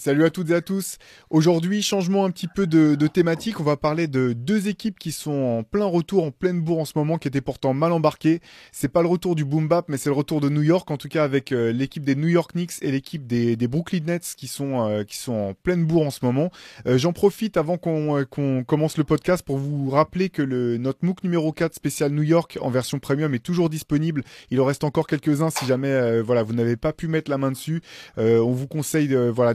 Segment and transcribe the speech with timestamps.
[0.00, 0.96] Salut à toutes et à tous.
[1.28, 3.60] Aujourd'hui, changement un petit peu de, thématique.
[3.60, 6.84] On va parler de deux équipes qui sont en plein retour, en pleine bourre en
[6.86, 8.40] ce moment, qui étaient pourtant mal embarquées.
[8.72, 10.96] C'est pas le retour du boom bap, mais c'est le retour de New York, en
[10.96, 14.46] tout cas avec euh, l'équipe des New York Knicks et l'équipe des, Brooklyn Nets qui
[14.46, 16.50] sont euh, qui sont en pleine bourre en ce moment.
[16.86, 21.24] Euh, J'en profite avant qu'on commence le podcast pour vous rappeler que le notre MOOC
[21.24, 24.24] numéro 4 spécial New York en version premium est toujours disponible.
[24.50, 27.50] Il en reste encore quelques-uns si jamais voilà vous n'avez pas pu mettre la main
[27.50, 27.82] dessus.
[28.16, 29.52] On vous conseille voilà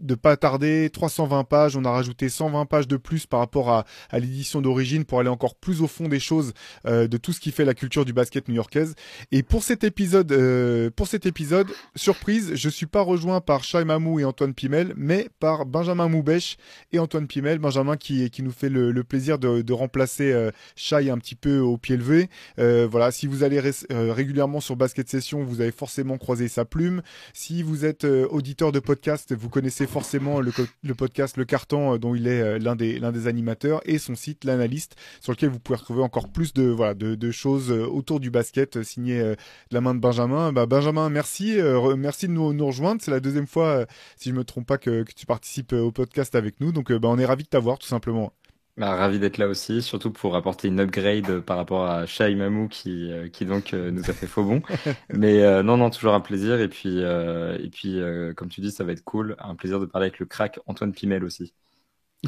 [0.00, 0.90] de pas tarder.
[0.90, 5.20] 320 pages on a rajouté 120 pages de plus par rapport à, l'édition d'origine pour
[5.20, 6.52] aller encore plus au fond des choses
[6.86, 8.94] euh, de tout ce qui fait la culture du basket new-yorkaise.
[9.32, 13.84] Et pour cet épisode euh, pour cet épisode surprise je suis pas rejoint par Shai
[13.84, 16.56] Mamou et Antoine Pimel mais par Benjamin Moubèche
[16.92, 17.58] et Antoine Pimel.
[17.58, 21.76] Benjamin qui qui nous fait le, plaisir de, remplacer euh, Shai un petit peu au
[21.76, 22.28] pied levé.
[22.58, 26.64] Euh, voilà si vous allez ré- régulièrement sur Basket Session vous avez forcément croisé sa
[26.64, 27.02] plume.
[27.32, 32.14] Si vous êtes auditeur de podcast, vous connaissez forcément le, podcast Le Carton, euh, dont
[32.14, 36.02] il est euh, l'un des, animateurs, et son site L'Analyste, sur lequel vous pouvez retrouver
[36.02, 39.36] encore plus de, voilà, de, choses euh, autour du basket, signé de
[39.70, 40.52] la main de Benjamin.
[40.52, 41.58] Bah, Benjamin, merci,
[41.96, 43.00] merci de nous, rejoindre.
[43.02, 46.60] C'est la deuxième fois, si je me trompe pas, que, tu participes au podcast avec
[46.60, 46.72] nous.
[46.72, 48.32] Donc, bah, on est ravis de t'avoir, tout simplement.
[48.78, 52.68] Bah, ravi d'être là aussi, surtout pour apporter une upgrade par rapport à Shai Mamou
[52.68, 54.62] qui, euh, qui donc euh, nous a fait faux bon.
[55.12, 56.60] Mais euh, non, non, toujours un plaisir.
[56.60, 59.34] Et puis, euh, et puis euh, comme tu dis, ça va être cool.
[59.40, 61.54] Un plaisir de parler avec le crack Antoine Pimel aussi.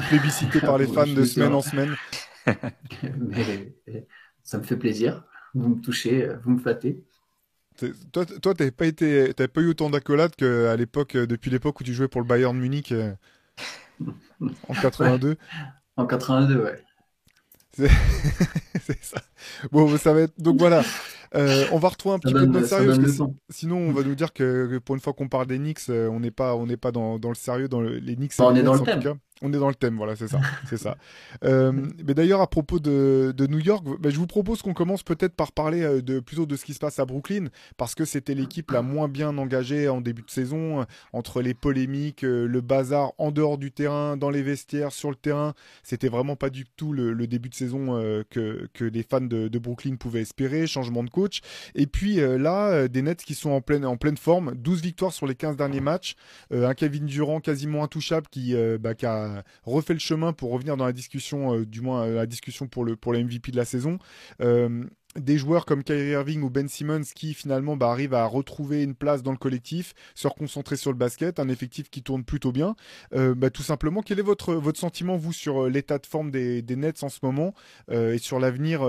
[0.09, 1.97] Plébiscité par les fans de semaine en semaine.
[3.17, 4.01] Mais euh,
[4.43, 5.23] ça me fait plaisir.
[5.53, 7.03] Vous me touchez, vous me flattez.
[8.11, 11.93] Toi, toi, t'avais pas été, pas eu autant d'accolades qu'à l'époque, depuis l'époque où tu
[11.93, 13.13] jouais pour le Bayern Munich euh,
[14.67, 15.37] en 82.
[15.97, 16.83] En 82, ouais.
[17.77, 19.21] C'est ça.
[19.71, 20.39] Bon, ça va être.
[20.39, 20.83] Donc voilà.
[21.35, 23.91] Euh, on va retrouver un Ça petit peu de notre sérieux parce que sinon on
[23.93, 26.55] va nous dire que, pour une fois qu'on parle des Knicks, euh, on n'est pas,
[26.55, 28.33] on n'est pas dans, dans le sérieux dans le- les Knicks.
[28.37, 28.99] Bah, on les est dans le thème.
[29.01, 29.13] cas.
[29.43, 30.39] On est dans le thème, voilà, c'est ça,
[30.69, 30.97] c'est ça.
[31.43, 31.71] Euh,
[32.05, 35.33] mais d'ailleurs, à propos de, de New York, bah, je vous propose qu'on commence peut-être
[35.33, 38.69] par parler de plutôt de ce qui se passe à Brooklyn, parce que c'était l'équipe
[38.69, 43.57] la moins bien engagée en début de saison, entre les polémiques, le bazar en dehors
[43.57, 45.55] du terrain, dans les vestiaires, sur le terrain.
[45.81, 49.21] C'était vraiment pas du tout le, le début de saison euh, que, que les fans
[49.21, 51.20] de, de Brooklyn pouvaient espérer, changement de coach.
[51.75, 54.81] Et puis euh, là, euh, des Nets qui sont en pleine, en pleine forme, 12
[54.81, 56.15] victoires sur les 15 derniers matchs,
[56.51, 60.77] euh, un Kevin Durant quasiment intouchable qui, bah, qui a refait le chemin pour revenir
[60.77, 63.97] dans la discussion, du moins la discussion pour le, pour le MVP de la saison.
[65.17, 68.95] Des joueurs comme Kyrie Irving ou Ben Simmons qui finalement bah, arrivent à retrouver une
[68.95, 72.77] place dans le collectif, se reconcentrer sur le basket, un effectif qui tourne plutôt bien.
[73.13, 76.31] Euh, bah, tout simplement, quel est votre, votre sentiment, vous, sur euh, l'état de forme
[76.31, 77.53] des, Nets en ce moment
[77.89, 78.87] euh, et sur l'avenir,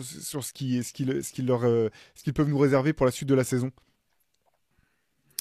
[0.00, 3.28] sur ce qu'ils ce qu'ils- ce qu'ils leur, ce peuvent nous réserver pour la suite
[3.28, 3.70] de la saison?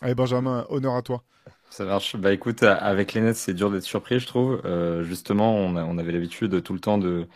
[0.01, 1.23] Allez, Benjamin, honneur à toi.
[1.69, 2.17] Ça marche.
[2.17, 4.61] Bah écoute, avec les Nets, c'est dur d'être surpris, je trouve.
[5.03, 7.27] Justement, on avait l'habitude tout le temps de.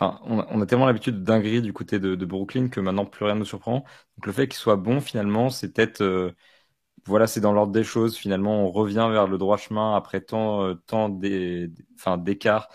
[0.00, 3.40] On a, tellement l'habitude de dinguerie du côté de, Brooklyn que maintenant plus rien ne
[3.40, 3.84] nous surprend.
[4.16, 6.02] Donc le fait qu'il soit bon, finalement, c'est peut-être.
[6.02, 6.32] euh,
[7.06, 8.16] voilà, c'est dans l'ordre des choses.
[8.16, 12.68] Finalement, on revient vers le droit chemin après tant, euh, tant d'écart.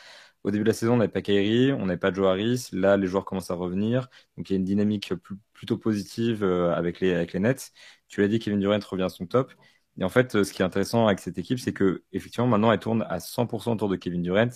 [0.44, 2.70] Au début de la saison, on n'avait pas Kyrie, on n'avait pas Joe Harris.
[2.74, 4.10] Là, les joueurs commencent à revenir.
[4.38, 5.14] Donc, il y a une dynamique
[5.54, 7.72] plutôt positive euh, avec les, avec les Nets.
[8.10, 9.54] Tu l'as dit, Kevin Durant revient à son top.
[10.00, 12.72] Et en fait, euh, ce qui est intéressant avec cette équipe, c'est que effectivement, maintenant,
[12.72, 14.50] elle tourne à 100% autour de Kevin Durant,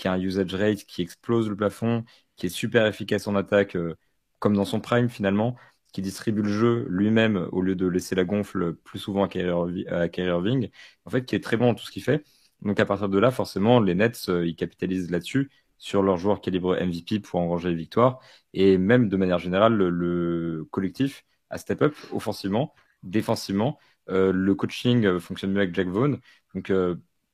[0.00, 2.04] qui a un usage rate qui explose le plafond,
[2.36, 3.94] qui est super efficace en attaque, euh,
[4.38, 5.56] comme dans son prime finalement,
[5.92, 9.86] qui distribue le jeu lui-même au lieu de laisser la gonfle plus souvent à Kyrie
[10.18, 10.70] Irving.
[11.04, 12.24] En fait, qui est très bon dans tout ce qu'il fait.
[12.62, 16.40] Donc à partir de là, forcément, les Nets, euh, ils capitalisent là-dessus sur leur joueur
[16.40, 18.20] calibre MVP pour engranger les victoires.
[18.54, 23.78] Et même de manière générale, le, le collectif a step up offensivement, défensivement.
[24.08, 26.18] Euh, le coaching fonctionne mieux avec Jack Vaughn.
[26.54, 26.70] Donc,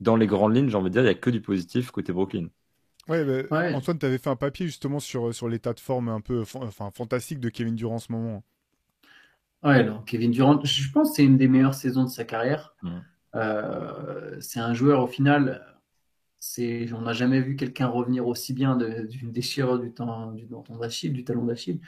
[0.00, 2.12] dans les grandes lignes, j'ai envie de dire, il n'y a que du positif côté
[2.12, 2.48] Brooklyn.
[3.08, 3.74] Ouais, bah, Ouais.
[3.74, 6.90] Antoine, tu avais fait un papier justement sur, sur l'état de forme un peu enfin,
[6.90, 8.42] fantastique de Kevin Durant en ce moment.
[9.62, 12.74] Ouais, non, Kevin Durant, je pense que c'est une des meilleures saisons de sa carrière.
[12.82, 13.04] Mhm.
[13.36, 15.76] Euh, c'est un joueur, au final,
[16.38, 20.46] c'est, on n'a jamais vu quelqu'un revenir aussi bien d'une déchirure du, temps, du,
[20.80, 21.80] d'Achille, du talon d'Achille.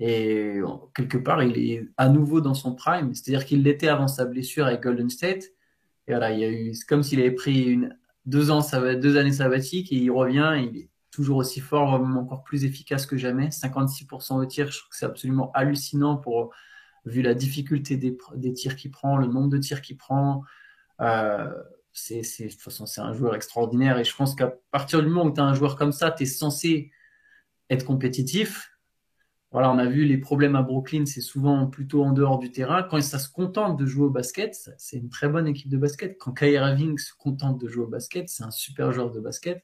[0.00, 3.14] Et euh, quelque part, il est à nouveau dans son prime.
[3.14, 5.44] C'est-à-dire qu'il l'était avant sa blessure avec Golden State.
[6.06, 7.96] Et voilà, il y a eu, c'est comme s'il avait pris une,
[8.26, 8.60] deux ans,
[8.96, 13.16] deux années sabbatiques et il revient, il est toujours aussi fort, encore plus efficace que
[13.16, 13.48] jamais.
[13.48, 16.52] 56% au tir, je trouve que c'est absolument hallucinant pour
[17.04, 20.42] vu la difficulté des, des tirs qu'il prend, le nombre de tirs qu'il prend.
[21.00, 21.52] Euh,
[21.92, 23.98] c'est, de toute façon, c'est un joueur extraordinaire.
[23.98, 26.24] Et je pense qu'à partir du moment où tu as un joueur comme ça, tu
[26.24, 26.90] es censé
[27.70, 28.73] être compétitif.
[29.54, 32.82] Voilà, on a vu les problèmes à Brooklyn, c'est souvent plutôt en dehors du terrain.
[32.82, 36.18] Quand ça se contente de jouer au basket, c'est une très bonne équipe de basket.
[36.18, 39.62] Quand Kyrie Irving se contente de jouer au basket, c'est un super joueur de basket.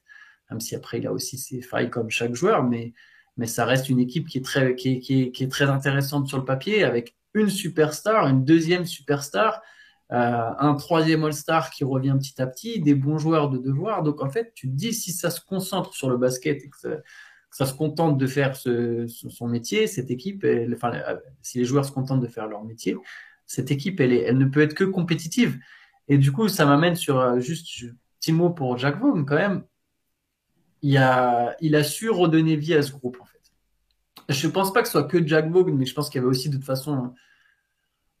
[0.49, 2.93] Même si après, il a aussi ses failles comme chaque joueur, mais,
[3.35, 6.45] mais ça reste une équipe qui est, très, qui, qui est très intéressante sur le
[6.45, 9.61] papier, avec une superstar, une deuxième superstar,
[10.13, 14.03] euh, un troisième All-Star qui revient petit à petit, des bons joueurs de devoir.
[14.03, 16.63] Donc en fait, tu te dis si ça se concentre sur le basket
[17.51, 21.91] ça, se contente de faire son métier, cette équipe, enfin, euh, si les joueurs se
[21.91, 22.95] contentent de faire leur métier,
[23.45, 25.59] cette équipe, elle, est, elle ne peut être que compétitive.
[26.07, 29.35] Et du coup, ça m'amène sur euh, juste un petit mot pour Jack Vaughn quand
[29.35, 29.63] même.
[30.81, 33.39] Il a, il su redonner vie à ce groupe en fait.
[34.29, 36.23] Je ne pense pas que ce soit que Jack Vaughn, mais je pense qu'il y
[36.23, 37.13] avait aussi de toute façon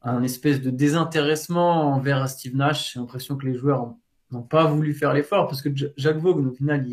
[0.03, 2.93] un espèce de désintéressement envers Steve Nash.
[2.93, 3.93] J'ai l'impression que les joueurs
[4.31, 6.85] n'ont pas voulu faire l'effort parce que Jack Vaughn, au final,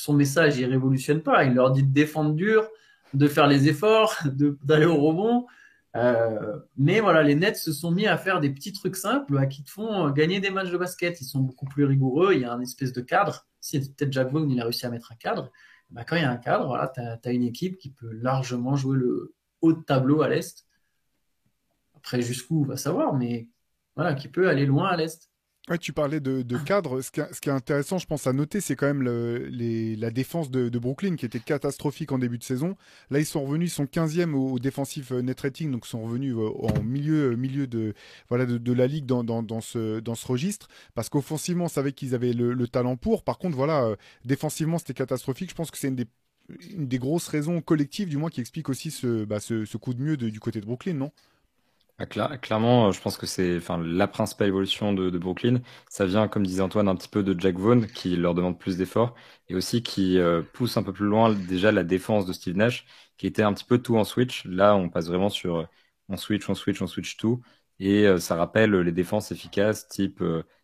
[0.00, 1.44] son message, il révolutionne pas.
[1.44, 2.68] Il leur dit de défendre dur,
[3.12, 4.16] de faire les efforts,
[4.64, 5.46] d'aller au rebond.
[5.96, 9.62] Euh, mais voilà, les Nets se sont mis à faire des petits trucs simples qui
[9.62, 11.20] te font gagner des matchs de basket.
[11.20, 12.32] Ils sont beaucoup plus rigoureux.
[12.32, 13.46] Il y a un espèce de cadre.
[13.60, 15.50] Si peut-être Jack Vaughn, il a réussi à mettre un cadre.
[15.90, 18.76] Bah, quand il y a un cadre, voilà, tu as, une équipe qui peut largement
[18.76, 20.66] jouer le haut de tableau à l'Est.
[21.94, 23.48] Après, jusqu'où, on va savoir, mais
[23.96, 25.29] voilà, qui peut aller loin à l'Est.
[25.70, 27.00] Ouais, tu parlais de, cadre.
[27.00, 31.14] Ce qui, est, intéressant, je pense, à noter, c'est quand même la défense de, Brooklyn
[31.14, 32.74] qui était catastrophique en début de saison.
[33.10, 36.34] Là, ils sont revenus, ils sont 15e au, défensif net rating, donc ils sont revenus
[36.34, 37.94] euh, en milieu, milieu de,
[38.28, 40.66] voilà, de, la ligue dans, ce, dans ce registre.
[40.94, 43.22] Parce qu'offensivement, on savait qu'ils avaient le, talent pour.
[43.22, 45.50] Par contre, voilà, euh, défensivement, c'était catastrophique.
[45.50, 49.24] Je pense que c'est une des, grosses raisons collectives, du moins, qui explique aussi ce,
[49.24, 51.12] bah, ce, coup de mieux du côté de Brooklyn, non?
[52.00, 55.60] Ah, clairement, euh, je pense que c'est enfin, la principale évolution de, Brooklyn.
[55.90, 58.78] Ça vient, comme disait Antoine, un petit peu de Jack Vaughn, qui leur demande plus
[58.78, 59.14] d'efforts,
[59.48, 62.86] et aussi qui euh, pousse un peu plus loin déjà la défense de Steve Nash,
[63.18, 64.44] qui était un petit peu tout en switch.
[64.46, 65.66] Là, on passe vraiment sur euh,
[66.08, 67.42] on switch, on switch, on switch tout.
[67.78, 70.22] Et ça rappelle les défenses efficaces type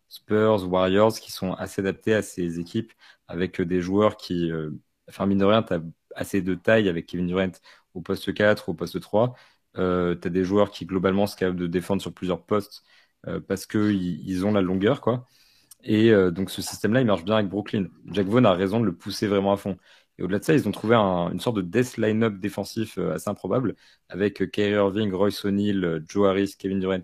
[0.09, 2.93] Spurs, Warriors, qui sont assez adaptés à ces équipes,
[3.27, 4.51] avec des joueurs qui,
[5.09, 5.81] enfin mine de rien, tu as
[6.15, 7.53] assez de taille avec Kevin Durant
[7.95, 9.35] au poste 4, au poste 3
[9.79, 12.83] euh, tu as des joueurs qui globalement sont capables de défendre sur plusieurs postes
[13.27, 15.01] euh, parce qu'ils ils ont la longueur.
[15.01, 15.27] quoi.
[15.85, 17.89] Et euh, donc ce système-là, il marche bien avec Brooklyn.
[18.07, 19.77] Jack Vaughn a raison de le pousser vraiment à fond.
[20.19, 23.75] Et au-delà de ça, ils ont trouvé une sorte de death line-up défensif assez improbable
[24.09, 27.03] avec Kyrie Irving, Royce O'Neal, Joe Harris, Kevin Durant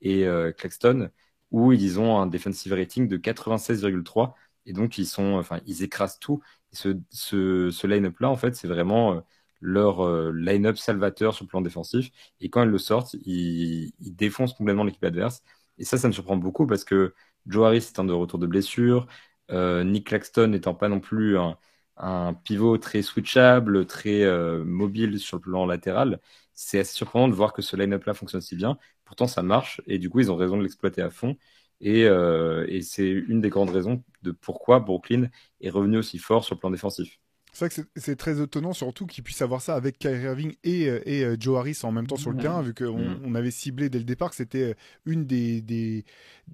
[0.00, 0.26] et
[0.56, 1.10] Claxton,
[1.50, 4.34] où ils ont un defensive rating de 96,3.
[4.66, 6.42] Et donc, ils, sont, enfin, ils écrasent tout.
[6.72, 9.22] Et ce, ce, ce line-up-là, en fait, c'est vraiment
[9.64, 12.10] leur euh, line-up salvateur sur le plan défensif.
[12.40, 15.42] Et quand ils le sortent, ils, défoncent complètement l'équipe adverse.
[15.78, 17.14] Et ça, ça me surprend beaucoup parce que
[17.46, 19.06] Joe Harris étant de retour de blessure,
[19.50, 25.38] euh, Nick Claxton n'étant pas non plus un, pivot très switchable, très euh, mobile sur
[25.38, 26.20] le plan latéral,
[26.52, 28.78] c'est assez surprenant de voir que ce line-up-là fonctionne si bien.
[29.04, 31.36] Pourtant, ça marche et du coup, ils ont raison de l'exploiter à fond.
[31.80, 35.28] Et, et c'est une des grandes raisons de pourquoi Brooklyn
[35.60, 37.18] est revenu aussi fort sur le plan défensif.
[37.54, 40.88] C'est vrai que c'est très étonnant, surtout qu'ils puissent avoir ça avec Kyrie Irving et,
[40.88, 43.20] euh, et euh, Joe Harris en même temps sur le terrain, vu qu'on mm.
[43.24, 44.74] on avait ciblé dès le départ que c'était euh,
[45.06, 46.04] une des, des,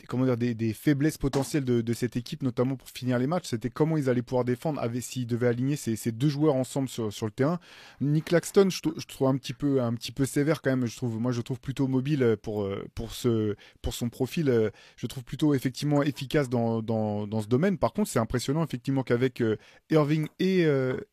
[0.09, 3.47] comment dire, des, des, faiblesses potentielles de, de, cette équipe, notamment pour finir les matchs.
[3.47, 7.11] C'était comment ils allaient pouvoir défendre s'ils devaient aligner ces, ces, deux joueurs ensemble sur,
[7.11, 7.61] sur le terrain.
[8.03, 10.85] Nick Claxton, je, je, trouve un petit, peu, un petit peu sévère quand même.
[10.85, 14.71] Je trouve, moi, je trouve plutôt mobile pour, pour, ce, pour son profil.
[14.97, 17.79] Je trouve plutôt effectivement efficace dans, dans, dans ce domaine.
[17.79, 19.43] Par contre, c'est impressionnant effectivement qu'avec
[19.91, 20.67] Irving et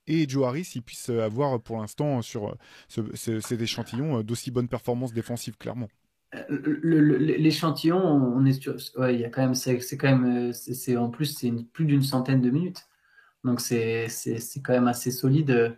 [0.08, 2.56] et Joe Harris ils puissent avoir pour l'instant sur
[2.88, 5.88] cet échantillon d'aussi bonnes performances défensives clairement.
[6.50, 10.52] L'échantillon, on il y a quand même, c'est quand même,
[10.98, 12.86] en plus c'est plus d'une centaine de minutes,
[13.44, 14.08] donc c'est
[14.64, 15.78] quand même assez solide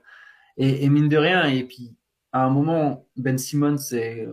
[0.57, 1.95] et, mine de rien et puis
[2.31, 3.77] à un moment Ben Simmons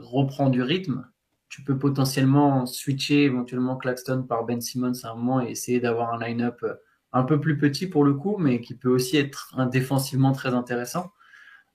[0.01, 1.07] reprend du rythme,
[1.49, 6.15] tu peux potentiellement switcher éventuellement Claxton par Ben Simmons à un moment et essayer d'avoir
[6.15, 6.65] un line-up
[7.13, 10.55] un peu plus petit pour le coup, mais qui peut aussi être un défensivement très
[10.55, 11.13] intéressant.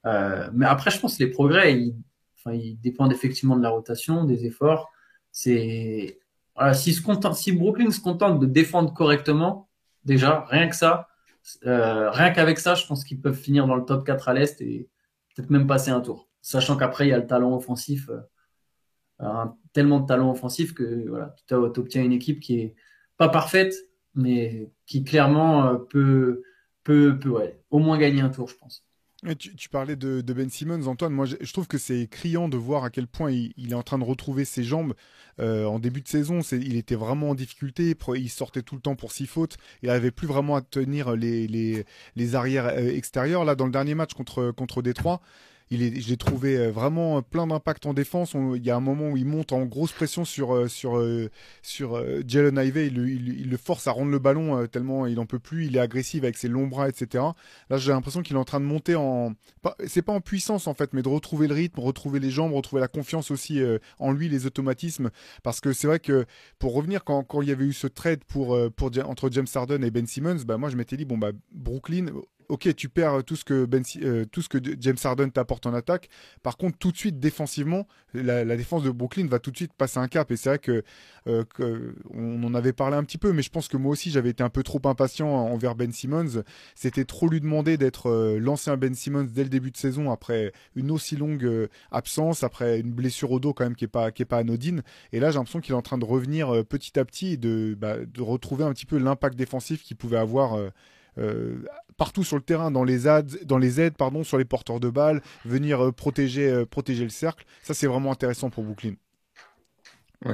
[0.06, 1.96] Euh, mais après, je pense que les progrès, ils,
[2.38, 4.92] enfin, ils dépendent effectivement de la rotation, des efforts.
[5.32, 6.20] C'est
[6.74, 9.70] si, se contente, si Brooklyn se contente de défendre correctement,
[10.06, 11.08] déjà, rien que ça,
[11.66, 14.62] euh, rien qu'avec ça, je pense qu'ils peuvent finir dans le top 4 à l'Est
[14.62, 14.90] et
[15.36, 16.30] peut-être même passer un tour.
[16.42, 18.10] Sachant qu'après, il y a le talent offensif,
[19.22, 22.76] euh, tellement de talent offensif que voilà, tu obtiens une équipe qui est
[23.18, 23.74] pas parfaite,
[24.15, 26.44] mais qui clairement euh, peut,
[26.84, 28.84] peut, peut au moins gagner un tour, je pense.
[29.38, 31.13] Tu, tu parlais de, Ben Simmons, Antoine.
[31.13, 34.00] Moi, je, trouve que c'est criant de voir à quel point il, est en train
[34.00, 34.96] de retrouver ses jambes.
[35.39, 37.96] Euh, en début de saison, il était vraiment en difficulté.
[38.15, 39.58] Il sortait tout le temps pour six fautes.
[39.84, 43.46] Il n'arrivait plus vraiment à tenir les, les, les arrières euh, extérieurs.
[43.46, 45.22] Là, dans le dernier match contre, contre Détroit,
[45.72, 48.36] il est, je l'ai trouvé euh, vraiment plein d'impact en défense.
[48.56, 51.30] Il y a un moment où il monte en grosse pression sur, euh, sur, euh,
[51.62, 52.88] sur Jalen Ivey.
[52.88, 55.68] Il, le- force à rendre le ballon tellement il en peut plus.
[55.68, 57.24] Il est agressif avec ses longs bras, etc.
[57.70, 59.34] Là, j'ai l'impression qu'il est en train de monter en.
[59.88, 62.82] C'est pas en puissance en fait, mais de retrouver le rythme, retrouver les jambes, retrouver
[62.82, 63.62] la confiance aussi
[64.00, 65.10] en lui, les automatismes.
[65.44, 66.25] Parce que c'est vrai que
[66.60, 69.84] pour revenir, quand, quand il y avait eu ce trade pour, pour, entre James Harden
[69.84, 72.08] et Ben Simmons, bah, moi je m'étais dit, bon, bah, Brooklyn.
[72.51, 74.25] Ok, tu perds tout ce que, ben, euh,
[74.81, 76.10] James Harden t'apporte en attaque.
[76.43, 80.00] Par contre, tout de suite, défensivement, la, défense de Brooklyn va tout de suite passer
[80.00, 80.29] un cap.
[80.31, 80.84] Et c'est vrai
[81.27, 84.12] euh, que on en avait parlé un petit peu, mais je pense que moi aussi,
[84.12, 86.43] j'avais été un peu trop impatient envers Ben Simmons.
[86.75, 90.51] C'était trop lui demander d'être euh, l'ancien Ben Simmons dès le début de saison après
[90.75, 94.12] une aussi longue euh, absence, après une blessure au dos quand même qui est pas
[94.12, 94.84] qui est pas anodine.
[95.13, 97.38] Et là, j'ai l'impression qu'il est en train de revenir euh, petit à petit et
[97.38, 100.55] de bah, de retrouver un petit peu l'impact défensif qu'il pouvait avoir.
[100.55, 100.70] euh,
[101.17, 101.58] euh,
[102.01, 104.89] partout sur le terrain, dans les aides, dans les aides, pardon, sur les porteurs de
[104.89, 107.46] balles, venir euh, protéger, euh, protéger le cercle.
[107.62, 108.96] Ça, c'est vraiment intéressant pour Brooklyn.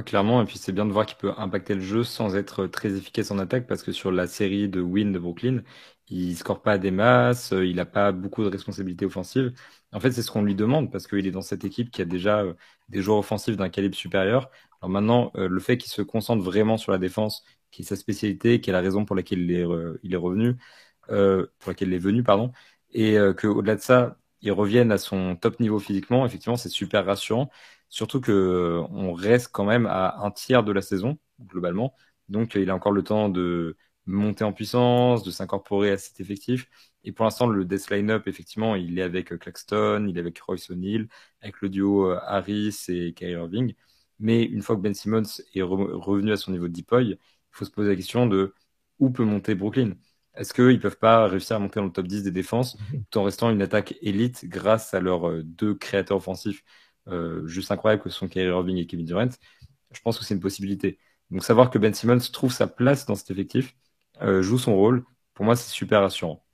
[0.06, 2.96] Clairement, et puis c'est bien de voir qu'il peut impacter le jeu sans être très
[2.96, 5.60] efficace en attaque, parce que sur la série de win de Brooklyn,
[6.08, 9.52] il score pas des masses, euh, il n'a pas beaucoup de responsabilités offensives.
[9.92, 12.06] En fait, c'est ce qu'on lui demande, parce qu'il est dans cette équipe qui a
[12.06, 12.44] déjà
[12.88, 14.48] des joueurs offensifs d'un calibre supérieur.
[14.80, 18.62] Alors maintenant, le fait qu'il se concentre vraiment sur la défense, qui est sa spécialité,
[18.62, 20.56] qui est la raison pour laquelle il est revenu,
[21.10, 22.52] euh, pour laquelle il est venu, pardon,
[22.92, 27.04] et euh, qu'au-delà de ça, il revienne à son top niveau physiquement, effectivement, c'est super
[27.06, 27.50] rassurant.
[27.88, 31.94] Surtout que euh, on reste quand même à un tiers de la saison, globalement.
[32.28, 36.20] Donc, euh, il a encore le temps de monter en puissance, de s'incorporer à cet
[36.20, 36.68] effectif.
[37.04, 40.70] Et pour l'instant, le death line-up, effectivement, il est avec Claxton, il est avec Royce
[40.70, 41.08] O'Neal,
[41.42, 43.74] avec le duo Harris et Kyrie Irving.
[44.18, 45.22] Mais une fois que Ben Simmons
[45.54, 47.18] est re- revenu à son niveau de Depoy, il
[47.50, 48.54] faut se poser la question de
[48.98, 49.92] où peut monter Brooklyn?
[50.38, 52.76] Est-ce qu'ils peuvent pas réussir à monter dans le top 10 des défenses
[53.10, 56.62] tout en restant une attaque élite grâce à leurs euh, deux créateurs offensifs
[57.08, 59.28] euh, juste incroyables que sont Kyrie Irving et Kevin Durant?
[59.92, 60.98] Je pense que c'est une possibilité.
[61.30, 63.74] Donc savoir que Ben Simmons trouve sa place dans cet effectif,
[64.22, 65.04] euh, joue son rôle,
[65.34, 66.44] pour moi c'est super rassurant.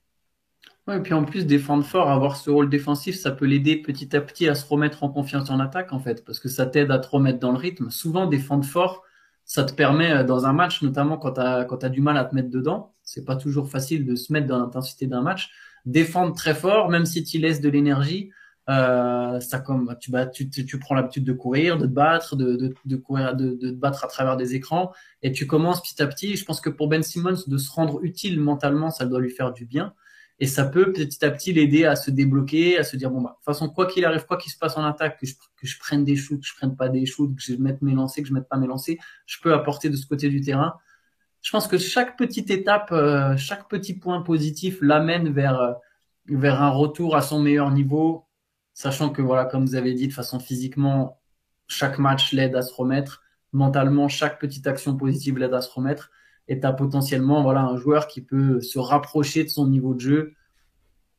[0.86, 4.14] Ouais, et puis en plus, défendre fort, avoir ce rôle défensif, ça peut l'aider petit
[4.14, 6.90] à petit à se remettre en confiance en attaque, en fait, parce que ça t'aide
[6.90, 7.90] à te remettre dans le rythme.
[7.90, 9.02] Souvent, défendre fort,
[9.44, 12.24] ça te permet, euh, dans un match, notamment quand t'as, quand t'as du mal à
[12.24, 15.50] te mettre dedans, c'est pas toujours facile de se mettre dans l'intensité d'un match.
[15.86, 18.30] Défendre très fort, même si tu laisses de l'énergie,
[18.70, 22.36] euh, ça comme, tu, bah, tu, tu, tu prends l'habitude de courir, de te battre,
[22.36, 25.82] de, de, de courir, de, de te battre à travers des écrans, et tu commences
[25.82, 26.36] petit à petit.
[26.36, 29.52] Je pense que pour Ben Simmons, de se rendre utile mentalement, ça doit lui faire
[29.52, 29.92] du bien.
[30.40, 33.30] Et ça peut petit à petit l'aider à se débloquer, à se dire bon bah
[33.30, 36.04] de toute façon quoi qu'il arrive, quoi qu'il se passe en attaque, que je, prenne
[36.04, 38.34] des shoots, que je prenne pas des shoots, que je mette mes lancers, que je
[38.34, 40.74] mette pas mes lancers, je peux apporter de ce côté du terrain.
[41.40, 45.72] Je pense que chaque petite étape, euh, chaque petit point positif l'amène vers euh,
[46.26, 48.26] vers un retour à son meilleur niveau,
[48.72, 51.20] sachant que voilà comme vous avez dit de façon physiquement,
[51.68, 53.22] chaque match l'aide à se remettre,
[53.52, 56.10] mentalement chaque petite action positive l'aide à se remettre
[56.48, 60.00] et tu as potentiellement voilà, un joueur qui peut se rapprocher de son niveau de
[60.00, 60.32] jeu.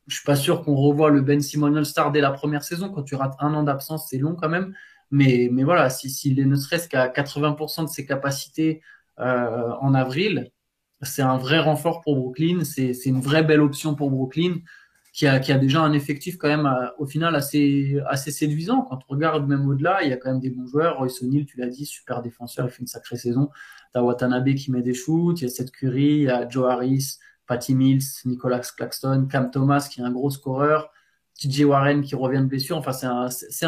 [0.06, 2.90] Je suis pas sûr qu'on revoie le Ben Simon All-Star dès la première saison.
[2.90, 4.74] Quand tu rates un an d'absence, c'est long quand même.
[5.10, 8.82] Mais, mais voilà, s'il si, si est ne serait-ce qu'à 80% de ses capacités
[9.18, 10.50] euh, en avril,
[11.02, 12.64] c'est un vrai renfort pour Brooklyn.
[12.64, 14.58] C'est une vraie belle option pour Brooklyn
[15.16, 18.82] qui a, qui a déjà un effectif quand même à, au final assez, assez séduisant.
[18.82, 20.98] Quand on regarde même au-delà, il y a quand même des bons joueurs.
[20.98, 23.48] Royce O'Neal, tu l'as dit, super défenseur, il fait une sacrée saison.
[23.94, 26.70] T'as Watanabe qui met des shoots, il y a Seth Curry, il y a Joe
[26.70, 30.90] Harris, Patty Mills, Nicolas Claxton, Cam Thomas qui est un gros scoreur,
[31.40, 32.76] TJ Warren qui revient de blessure.
[32.76, 33.66] Enfin, c'est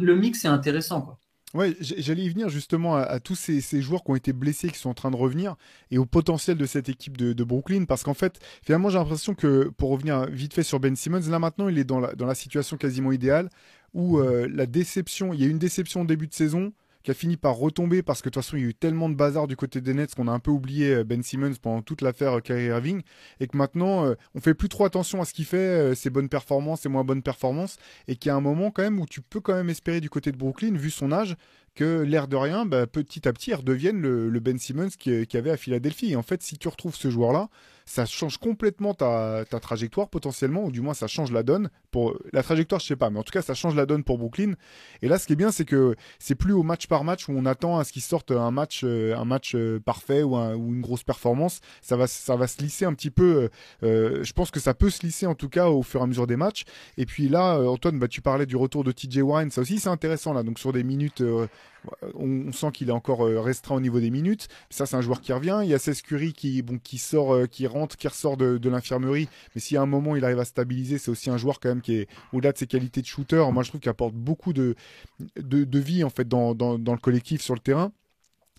[0.00, 1.18] le mix est intéressant, quoi.
[1.52, 4.90] Ouais, j'allais y venir justement à, tous ces, joueurs qui ont été blessés, qui sont
[4.90, 5.56] en train de revenir,
[5.90, 9.68] et au potentiel de cette équipe de, Brooklyn, parce qu'en fait, finalement, j'ai l'impression que,
[9.76, 13.10] pour revenir vite fait sur Ben Simmons, là maintenant, il est dans la, situation quasiment
[13.10, 13.50] idéale,
[13.94, 17.14] où euh, la déception, il y a une déception au début de saison, qui a
[17.14, 19.46] fini par retomber parce que de toute façon il y a eu tellement de bazar
[19.46, 22.42] du côté des Nets qu'on a un peu oublié euh, Ben Simmons pendant toute l'affaire
[22.42, 23.02] Kyrie Irving
[23.40, 26.10] et que maintenant euh, on fait plus trop attention à ce qu'il fait, euh, ses
[26.10, 27.76] bonnes performances, ses moins bonnes performances
[28.08, 30.10] et qu'il y a un moment quand même où tu peux quand même espérer du
[30.10, 31.36] côté de Brooklyn vu son âge
[31.74, 35.26] que l'air de rien, bah, petit à petit, il redevienne le, le Ben Simmons qui,
[35.26, 36.12] qui avait à Philadelphie.
[36.12, 37.48] Et en fait, si tu retrouves ce joueur-là,
[37.90, 41.70] ça change complètement ta, ta, trajectoire potentiellement, ou du moins ça change la donne.
[41.90, 44.16] Pour la trajectoire, je sais pas, mais en tout cas ça change la donne pour
[44.16, 44.52] Brooklyn.
[45.02, 47.32] Et là, ce qui est bien, c'est que c'est plus au match par match où
[47.32, 50.54] on attend à ce qu'il sorte un match, euh, un match euh, parfait ou, un,
[50.54, 51.58] ou, une grosse performance.
[51.82, 53.50] Ça va, ça va se lisser un petit peu.
[53.82, 56.06] Euh, je pense que ça peut se lisser en tout cas au fur et à
[56.06, 56.62] mesure des matchs.
[56.96, 59.88] Et puis là, Antoine, bah, tu parlais du retour de TJ Warren, ça aussi c'est
[59.88, 60.44] intéressant là.
[60.44, 61.24] Donc sur des minutes
[62.14, 64.48] on, sent qu'il est encore restreint au niveau des minutes.
[64.70, 65.60] Ça, c'est un joueur qui revient.
[65.62, 69.28] Il y a Cesc qui, qui sort, qui rentre, qui ressort de, l'infirmerie.
[69.54, 71.80] Mais si à un moment il arrive à stabiliser, c'est aussi un joueur quand même
[71.80, 73.44] qui est au-delà de ses qualités de shooter.
[73.52, 74.74] Moi, je trouve qu'il apporte beaucoup de,
[75.36, 77.92] de, vie en fait dans, dans, le collectif sur le terrain.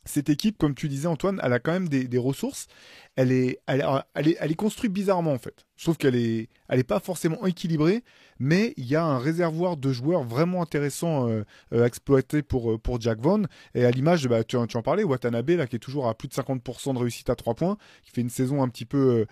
[0.04, 2.68] Cette équipe, comme tu disais Antoine, elle a quand même des ressources.
[3.16, 5.66] Elle est, elle, est, elle est construite bizarrement en fait.
[5.82, 8.04] Trouve qu'elle est, elle est pas forcément équilibrée,
[8.38, 12.72] mais il y a un réservoir de joueurs vraiment intéressant euh, euh, à exploiter pour,
[12.72, 13.48] euh, pour Jack Vaughn.
[13.74, 16.34] Et à l'image, bah, tu, en parlais, Watanabe, là, qui est toujours à plus de
[16.34, 19.26] 50% de réussite à 3 points, qui fait une saison un petit peu.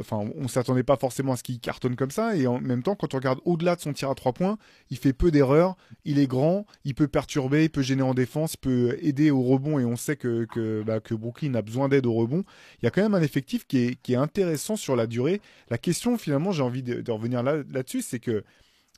[0.00, 2.36] Enfin, on s'attendait pas forcément à ce qu'il cartonne comme ça.
[2.36, 4.58] Et en même temps, quand on regarde au-delà de son tir à 3 points,
[4.90, 8.54] il fait peu d'erreurs, il est grand, il peut perturber, il peut gêner en défense,
[8.54, 9.78] il peut aider au rebond.
[9.78, 12.44] Et on sait que, que, bah, que Brooklyn a besoin d'aide au rebond.
[12.82, 15.40] Il y a quand même un effectif qui est, qui est intéressant sur la durée.
[15.70, 18.44] La question, finalement, j'ai envie de, de revenir là, là-dessus, c'est que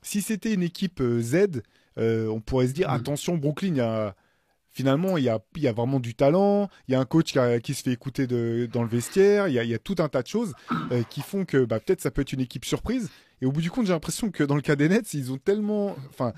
[0.01, 1.61] si c'était une équipe euh, Z,
[1.97, 2.95] euh, on pourrait se dire, mm.
[2.95, 4.15] attention, Brooklyn, il y a,
[4.69, 7.31] finalement, il y, a, il y a vraiment du talent, il y a un coach
[7.31, 9.73] qui, a, qui se fait écouter de, dans le vestiaire, il y, a, il y
[9.73, 10.53] a, tout un tas de choses
[10.91, 13.09] euh, qui font que bah, peut-être ça peut être une équipe surprise.
[13.41, 15.37] Et au bout du compte, j'ai l'impression que dans le cas des Nets, ils ont
[15.37, 15.95] tellement...
[16.09, 16.33] Enfin,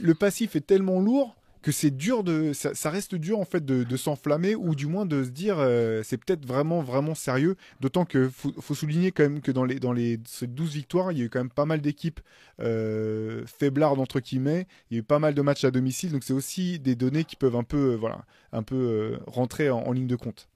[0.00, 1.34] le passif est tellement lourd
[1.64, 4.86] que c'est dur de, ça, ça, reste dur en fait de, de s'enflammer ou du
[4.86, 7.56] moins de se dire euh, c'est peut-être vraiment vraiment sérieux.
[7.80, 11.10] D'autant que faut, faut, souligner quand même que dans les dans les ces 12 victoires,
[11.10, 12.20] il y a eu quand même pas mal d'équipes
[12.60, 14.66] euh, faiblardes entre guillemets.
[14.90, 17.24] Il y a eu pas mal de matchs à domicile, donc c'est aussi des données
[17.24, 20.50] qui peuvent un peu euh, voilà un peu euh, rentrer en, en, ligne de compte.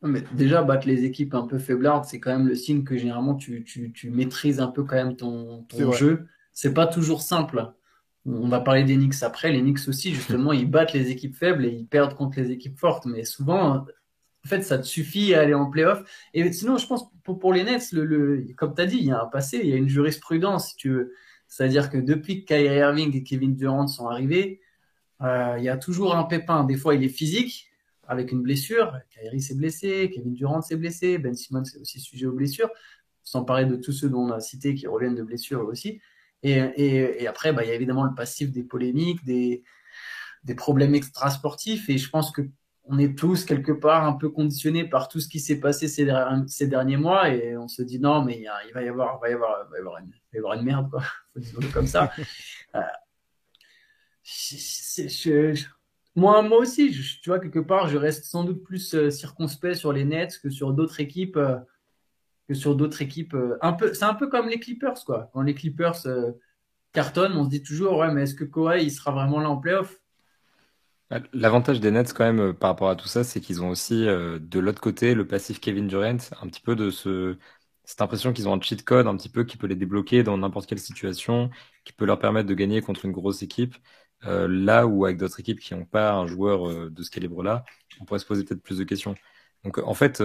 [0.00, 3.34] Mais déjà, battre les équipes un peu faiblardes, c'est quand même le signe que généralement
[3.34, 6.28] tu, tu, tu maîtrises un peu quand même ton, ton jeu.
[6.52, 7.72] C'est pas toujours simple
[8.28, 9.52] on va parler des Knicks après.
[9.52, 12.78] Les Knicks aussi, justement, ils battent les équipes faibles et ils perdent contre les équipes
[12.78, 13.06] fortes.
[13.06, 16.02] Mais souvent, en fait, ça te suffit à aller en playoff.
[16.34, 19.10] Et sinon, je pense pour, pour les Nets, le, comme tu as dit, il y
[19.10, 21.14] a un passé, il y a une jurisprudence, si tu veux.
[21.46, 24.60] C'est-à-dire que depuis que Kyrie Irving et Kevin Durant sont arrivés,
[25.22, 26.64] euh, il y a toujours un pépin.
[26.64, 27.70] Des fois, il est physique,
[28.06, 28.98] avec une blessure.
[29.10, 32.70] Kyrie s'est blessé, Kevin Durant s'est blessé, Ben Simmons est aussi sujet aux blessures,
[33.22, 36.00] sans parler de tous ceux dont on a cité qui reviennent de blessures aussi.
[36.42, 39.64] Et, et, et après, bah, il y a évidemment le passif des polémiques, des,
[40.44, 41.88] des problèmes extrasportifs.
[41.88, 42.42] Et je pense que
[42.90, 46.10] on est tous quelque part un peu conditionnés par tout ce qui s'est passé ces,
[46.46, 48.88] ces, derniers mois et on se dit non mais il, y a, il va y
[48.88, 51.02] avoir, va y avoir, va y avoir, une, va y avoir une merde quoi,
[51.74, 52.10] comme ça.
[52.74, 52.80] euh,
[54.22, 55.06] je,
[55.54, 55.66] je,
[56.18, 56.90] moi, moi aussi,
[57.22, 60.50] tu vois quelque part, je reste sans doute plus euh, circonspect sur les Nets que
[60.50, 61.36] sur d'autres équipes.
[61.36, 61.58] Euh,
[62.48, 63.34] que sur d'autres équipes.
[63.34, 65.30] Euh, un peu, c'est un peu comme les Clippers, quoi.
[65.32, 66.32] Quand les Clippers euh,
[66.92, 69.58] cartonnent, on se dit toujours, ouais, mais est-ce que Kawhi il sera vraiment là en
[69.58, 70.00] playoff?
[71.32, 74.04] L'avantage des Nets, quand même, euh, par rapport à tout ça, c'est qu'ils ont aussi,
[74.04, 77.36] de l'autre côté, le passif Kevin Durant, un petit peu de ce,
[77.84, 80.36] cette impression qu'ils ont un cheat code, un petit peu qui peut les débloquer dans
[80.36, 81.50] n'importe quelle situation,
[81.84, 83.76] qui peut leur permettre de gagner contre une grosse équipe.
[84.22, 87.64] là où, avec d'autres équipes qui n'ont pas un joueur de ce calibre-là,
[88.00, 89.14] on pourrait se poser peut-être plus de questions.
[89.64, 90.20] Donc, en fait,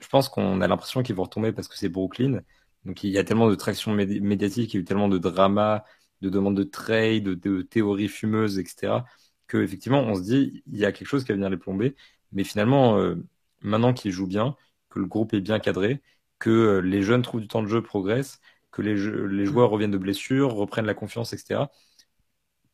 [0.00, 2.40] je pense qu'on a l'impression qu'ils vont retomber parce que c'est Brooklyn.
[2.84, 5.84] Donc il y a tellement de traction médiatique, il y a eu tellement de drama,
[6.22, 9.04] de demandes de trade, de, théories fumeuses, etc.
[9.46, 11.96] Que effectivement on se dit il y a quelque chose qui va venir les plomber.
[12.32, 13.16] Mais finalement, euh,
[13.60, 14.56] maintenant qu'ils jouent bien,
[14.90, 16.00] que le groupe est bien cadré,
[16.38, 19.90] que euh, les jeunes trouvent du temps de jeu, progressent, que les, les joueurs reviennent
[19.90, 21.66] de blessures, reprennent la confiance, etc.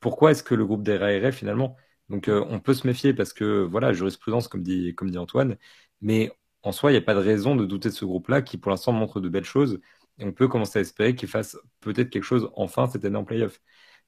[0.00, 1.76] Pourquoi est-ce que le groupe déraillerait finalement?
[2.08, 5.56] Donc euh, on peut se méfier parce que voilà, jurisprudence comme dit, comme dit Antoine,
[6.00, 8.58] mais en soi, il n'y a pas de raison de douter de ce groupe-là qui,
[8.58, 9.80] pour l'instant, montre de belles choses.
[10.18, 13.24] Et on peut commencer à espérer qu'il fasse peut-être quelque chose enfin cette année en
[13.24, 13.60] playoff.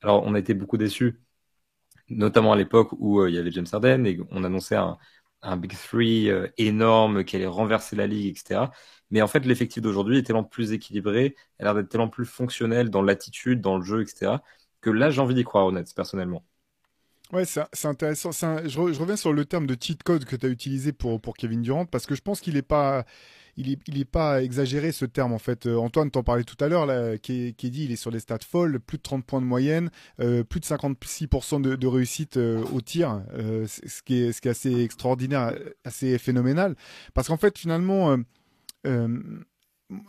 [0.02, 1.20] Alors, on a été beaucoup déçus,
[2.08, 4.98] notamment à l'époque où euh, il y avait James Harden et on annonçait un,
[5.56, 8.70] Big Three euh, énorme qui allait renverser la ligue, etc.
[9.10, 12.90] Mais en fait, l'effectif d'aujourd'hui est tellement plus équilibré, a l'air d'être tellement plus fonctionnel
[12.90, 14.42] dans l'attitude, dans le jeu, etc.
[14.80, 16.44] que là, j'ai envie d'y croire, honnête, personnellement.
[17.32, 18.30] Ouais, c'est intéressant.
[18.32, 21.60] Je, reviens sur le terme de cheat code que tu as utilisé pour, pour Kevin
[21.60, 23.04] Durant parce que je pense qu'il n'est pas.
[23.60, 25.66] Il est, pas exagéré ce terme en fait.
[25.66, 28.38] Euh, Antoine t'en parlait tout à l'heure, qui, qui dit il est sur des stats
[28.48, 32.62] folles, plus de 30 points de moyenne, euh, plus de 56% de, de, réussite euh,
[32.72, 36.76] au tir, ce, qui est, ce qui est assez extraordinaire, assez phénoménal.
[37.14, 38.16] Parce qu'en fait finalement,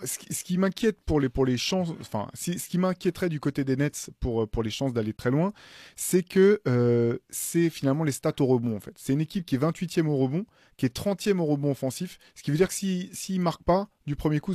[0.04, 4.10] ce qui, m'inquiète pour les, chances, enfin, si- ce qui m'inquiéterait du côté des Nets
[4.20, 5.54] pour, euh, les chances d'aller très loin,
[5.96, 8.94] c'est que euh, c'est finalement les stats au rebond, en fait.
[8.98, 10.46] C'est une équipe qui est 28e au rebond,
[10.78, 13.88] qui est 30e au rebond offensif, ce qui veut dire que s'ils s'ils marquent pas
[14.06, 14.54] du premier coup,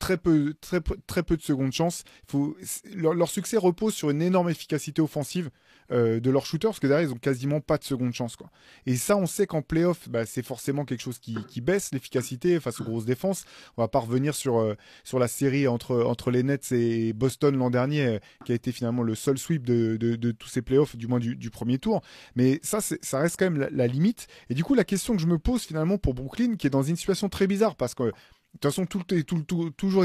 [0.00, 2.02] très peu, très, très peu de secondes chances.
[2.24, 2.56] Il faut,
[2.96, 5.50] leur, succès repose sur une énorme efficacité offensive
[5.92, 8.36] euh, de leurs shooters, parce que derrière, ils ont quasiment pas de seconde chance.
[8.86, 12.80] Et ça, on sait qu'en playoff, bah, c'est forcément quelque chose qui, baisse l'efficacité face
[12.80, 13.44] aux grosses défenses.
[13.76, 17.54] On va pas revenir sur, euh, sur la série entre, entre les Nets et Boston
[17.56, 20.96] l'an dernier, euh, qui a été finalement le seul sweep de, de, tous ces playoffs,
[20.96, 22.00] du moins du, premier tour.
[22.34, 24.28] Mais ça, ça reste quand même la, limite.
[24.48, 26.82] Et du coup, la question que je me pose finalement pour Brooklyn, qui est dans
[26.82, 28.12] une situation très bizarre, parce que
[28.52, 29.24] toute façon, tout est,
[29.76, 30.04] toujours,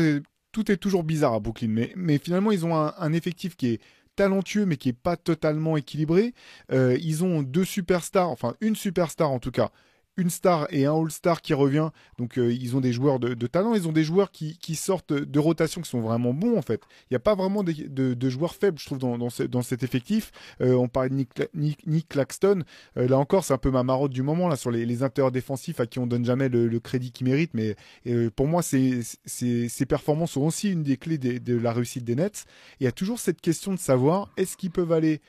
[0.52, 1.88] tout est toujours bizarre à Brooklyn.
[1.96, 3.82] Mais, finalement, ils ont un, un effectif qui est
[4.16, 6.34] talentueux, mais qui est pas totalement équilibré.
[6.72, 9.72] Euh, ils ont deux superstars, enfin une superstar en tout cas,
[10.18, 11.90] une star et un all-star qui revient.
[12.18, 14.76] Donc euh, ils ont des joueurs de, de talent, ils ont des joueurs qui, qui
[14.76, 16.82] sortent de rotation qui sont vraiment bons en fait.
[17.04, 19.62] Il n'y a pas vraiment des- de, de joueurs faibles, je trouve, dans, dans, dans
[19.62, 20.32] cet effectif.
[20.62, 22.64] Euh, on parlait de Nick, Nick, Nick Claxton.
[22.98, 25.80] Euh, là encore, c'est un peu ma marotte du moment là sur les, les défensifs
[25.80, 27.54] à qui on donne jamais le, le crédit qu'ils méritent.
[27.54, 27.76] Mais
[28.08, 32.16] euh, pour moi, c'est- ces performances sont aussi une des clés de la réussite des
[32.16, 32.46] Nets.
[32.80, 35.22] Et il y a toujours cette question de savoir est-ce qu'ils peuvent aller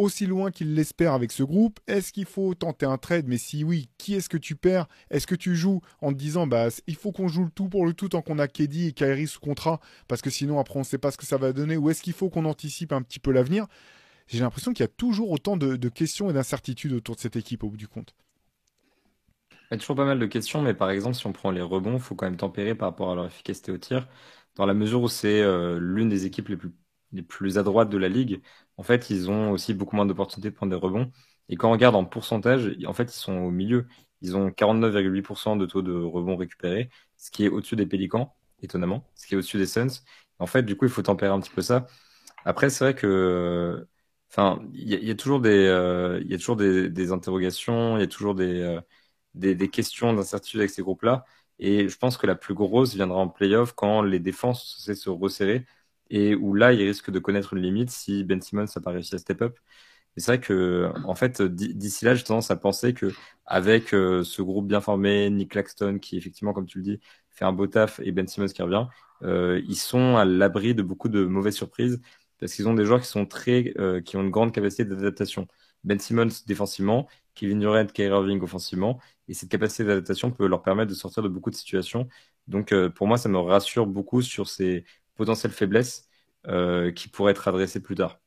[0.00, 1.78] aussi loin qu'ils l'espèrent avec ce groupe.
[1.86, 3.26] Est-ce qu'il faut tenter un trade?
[3.28, 4.86] Mais si oui, qui est-ce que tu perds?
[5.10, 7.86] Est-ce que tu joues en te disant bah il faut qu'on joue le tout pour
[7.86, 9.80] le tout tant qu'on a Keddy et Kyrie sous contrat?
[10.08, 11.76] Parce que sinon après on ne sait pas ce que ça va donner.
[11.76, 13.66] Ou est-ce qu'il faut qu'on anticipe un petit peu l'avenir?
[14.26, 17.36] J'ai l'impression qu'il y a toujours autant de, de questions et d'incertitudes autour de cette
[17.36, 18.14] équipe au bout du compte.
[19.70, 21.62] Il y a toujours pas mal de questions, mais par exemple, si on prend les
[21.62, 24.08] rebonds, il faut quand même tempérer par rapport à leur efficacité au tir,
[24.56, 26.72] dans la mesure où c'est euh, l'une des équipes les plus,
[27.12, 28.42] les plus adroites de la ligue.
[28.76, 31.10] En fait, ils ont aussi beaucoup moins d'opportunités de prendre des rebonds.
[31.48, 33.86] Et quand on regarde en pourcentage, en fait, ils sont au milieu.
[34.22, 39.08] Ils ont 49,8% de taux de rebonds récupérés, ce qui est au-dessus des Pélicans, étonnamment,
[39.14, 39.88] ce qui est au-dessus des Suns.
[40.38, 41.86] En fait, du coup, il faut tempérer un petit peu ça.
[42.44, 43.86] Après, c'est vrai que,
[44.30, 48.00] enfin, il y, a toujours des, euh, il y a toujours des, des interrogations, il
[48.00, 48.80] y a toujours des, euh,
[49.34, 51.24] des, des questions d'incertitude avec ces groupes-là.
[51.58, 55.66] Et je pense que la plus grosse viendra en playoff quand les défenses se resserrer
[56.10, 59.14] et où là, ils risquent de connaître une limite si Ben Simmons n'a pas réussi
[59.14, 59.58] à step up.
[60.16, 63.12] C'est vrai que, en fait, d'ici là, j'ai tendance à penser que
[63.46, 67.44] avec euh, ce groupe bien formé, Nick Claxton, qui effectivement, comme tu le dis, fait
[67.44, 68.86] un beau taf, et Ben Simmons qui revient,
[69.22, 72.00] euh, ils sont à l'abri de beaucoup de mauvaises surprises
[72.38, 75.46] parce qu'ils ont des joueurs qui sont très, euh, qui ont une grande capacité d'adaptation.
[75.84, 80.90] Ben Simmons défensivement, Kevin Durant, Kyrie Irving offensivement, et cette capacité d'adaptation peut leur permettre
[80.90, 82.08] de sortir de beaucoup de situations.
[82.48, 84.84] Donc, pour moi, ça me rassure beaucoup sur ces
[85.20, 86.08] potentielles faiblesses
[86.46, 88.20] euh, qui pourraient être adressées plus tard.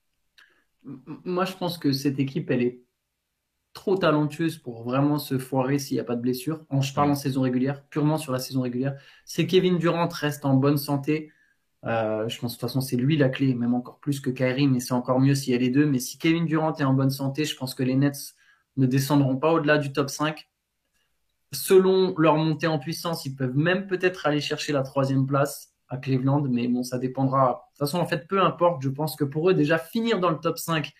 [0.83, 2.83] Moi, je pense que cette équipe, elle est
[3.73, 6.63] trop talentueuse pour vraiment se foirer s'il n'y a pas de blessure.
[6.69, 8.95] En, je parle en saison régulière, purement sur la saison régulière.
[9.25, 11.31] Si Kevin Durant reste en bonne santé,
[11.83, 14.67] euh, je pense de toute façon c'est lui la clé, même encore plus que Kyrie,
[14.67, 15.87] mais c'est encore mieux s'il y a les deux.
[15.87, 18.35] Mais si Kevin Durant est en bonne santé, je pense que les Nets
[18.77, 20.47] ne descendront pas au-delà du top 5.
[21.53, 26.41] Selon leur montée en puissance, ils peuvent même peut-être aller chercher la troisième place Cleveland,
[26.49, 27.47] mais bon, ça dépendra.
[27.47, 30.29] De toute façon, en fait, peu importe, je pense que pour eux, déjà finir dans
[30.29, 30.91] le top 5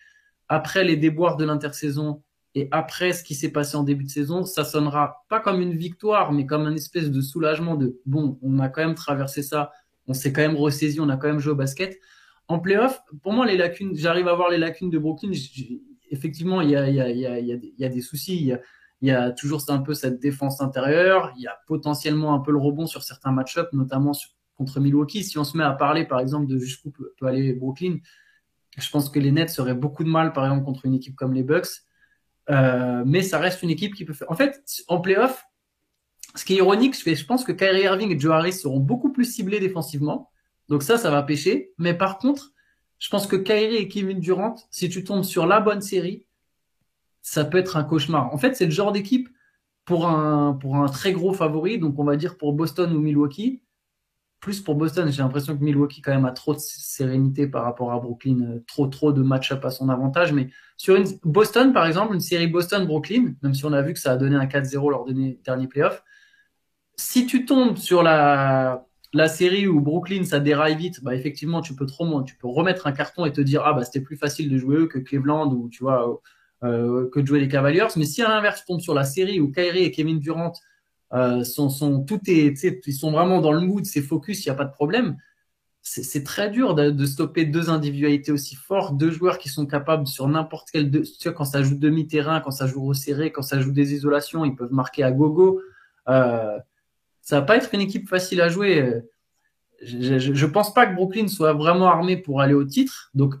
[0.48, 2.22] après les déboires de l'intersaison
[2.54, 5.76] et après ce qui s'est passé en début de saison, ça sonnera pas comme une
[5.76, 9.72] victoire, mais comme un espèce de soulagement de bon, on a quand même traversé ça,
[10.06, 11.98] on s'est quand même ressaisi, on a quand même joué au basket.
[12.46, 15.32] En playoff, pour moi, les lacunes, j'arrive à voir les lacunes de Brooklyn.
[16.10, 18.36] Effectivement, il y a des soucis.
[18.36, 18.60] Il y a,
[19.00, 21.32] il y a toujours un peu cette défense intérieure.
[21.36, 25.24] Il y a potentiellement un peu le rebond sur certains match-ups, notamment sur- contre Milwaukee.
[25.24, 27.98] Si on se met à parler, par exemple, de jusqu'où peut, peut aller Brooklyn,
[28.76, 31.32] je pense que les Nets auraient beaucoup de mal, par exemple, contre une équipe comme
[31.32, 31.68] les Bucks.
[32.50, 34.30] Euh, mais ça reste une équipe qui peut faire.
[34.30, 35.44] En fait, en playoff,
[36.34, 39.24] ce qui est ironique, je pense que Kyrie Irving et Joe Harris seront beaucoup plus
[39.24, 40.30] ciblés défensivement.
[40.68, 41.72] Donc ça, ça va pêcher.
[41.78, 42.52] Mais par contre,
[42.98, 46.26] je pense que Kyrie et Kevin Durant, si tu tombes sur la bonne série,
[47.22, 48.32] ça peut être un cauchemar.
[48.34, 49.28] En fait, c'est le genre d'équipe
[49.84, 53.62] pour un, pour un très gros favori, donc on va dire pour Boston ou Milwaukee.
[54.44, 57.92] Plus pour Boston, j'ai l'impression que Milwaukee quand même a trop de sérénité par rapport
[57.92, 60.34] à Brooklyn, euh, trop trop de match-up à son avantage.
[60.34, 63.98] Mais sur une Boston, par exemple, une série Boston-Brooklyn, même si on a vu que
[63.98, 66.04] ça a donné un 4-0 lors des derniers playoffs,
[66.94, 71.74] si tu tombes sur la, la série où Brooklyn ça déraille vite, bah effectivement tu
[71.74, 74.50] peux trop tu peux remettre un carton et te dire ah bah c'était plus facile
[74.50, 76.20] de jouer eux que Cleveland ou tu vois
[76.64, 77.86] euh, que de jouer les Cavaliers.
[77.96, 80.52] Mais si à l'inverse tu tombes sur la série où Kyrie et Kevin Durant
[81.12, 84.56] euh, sont, tout est, ils sont vraiment dans le mood, c'est focus, il n'y a
[84.56, 85.16] pas de problème.
[85.86, 90.26] C'est très dur de, stopper deux individualités aussi fortes, deux joueurs qui sont capables sur
[90.26, 93.70] n'importe quel, tu vois, quand ça joue demi-terrain, quand ça joue resserré, quand ça joue
[93.70, 95.60] des isolations, ils peuvent marquer à gogo.
[96.08, 96.58] Euh,
[97.20, 99.02] ça va pas être une équipe facile à jouer.
[99.82, 103.10] je, je, je pense pas que Brooklyn soit vraiment armé pour aller au titre.
[103.12, 103.34] Donc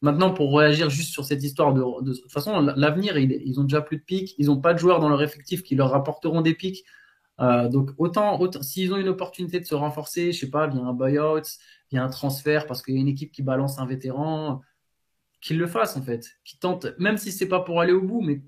[0.00, 1.82] maintenant, pour réagir juste sur cette histoire de,
[2.14, 5.00] toute façon, l'avenir, ils, ils ont déjà plus de pics, ils ont pas de joueurs
[5.00, 6.84] dans leur effectif qui leur rapporteront des pics.
[7.40, 10.82] Euh, donc autant, autant s'ils ont une opportunité de se renforcer, je sais pas, via
[10.82, 11.42] un buyout,
[11.90, 14.60] via un transfert, parce qu'il y a une équipe qui balance un vétéran,
[15.40, 18.20] qu'ils le fassent en fait, qu'ils tentent, même si c'est pas pour aller au bout,
[18.20, 18.42] mais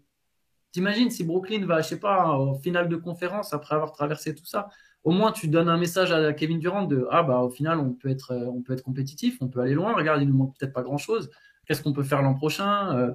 [0.73, 4.45] t'imagines si Brooklyn va, je sais pas, au final de conférence après avoir traversé tout
[4.45, 4.69] ça,
[5.05, 7.93] au moins tu donnes un message à Kevin Durant de ah bah au final on
[7.93, 9.95] peut être, on peut être compétitif, on peut aller loin.
[9.95, 11.31] Regarde, il nous manque peut-être pas grand chose.
[11.67, 13.13] Qu'est-ce qu'on peut faire l'an prochain euh,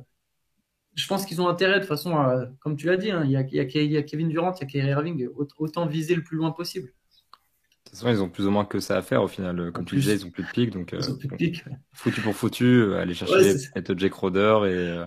[0.97, 3.31] je pense qu'ils ont intérêt de toute façon, à, comme tu l'as dit, hein, il,
[3.31, 5.27] y a, il, y a, il, y a, Kevin Durant, il y a Kyrie Irving,
[5.57, 6.88] autant viser le plus loin possible.
[6.88, 9.71] De toute façon, ils ont plus ou moins que ça à faire au final.
[9.71, 10.71] Comme en tu plus, disais, ils ont plus de pics.
[10.71, 11.63] Donc, ils ont plus de pics.
[11.67, 11.77] Ouais.
[11.93, 15.05] Foutu pour foutu, euh, aller chercher ouais, être Jake Roder et euh,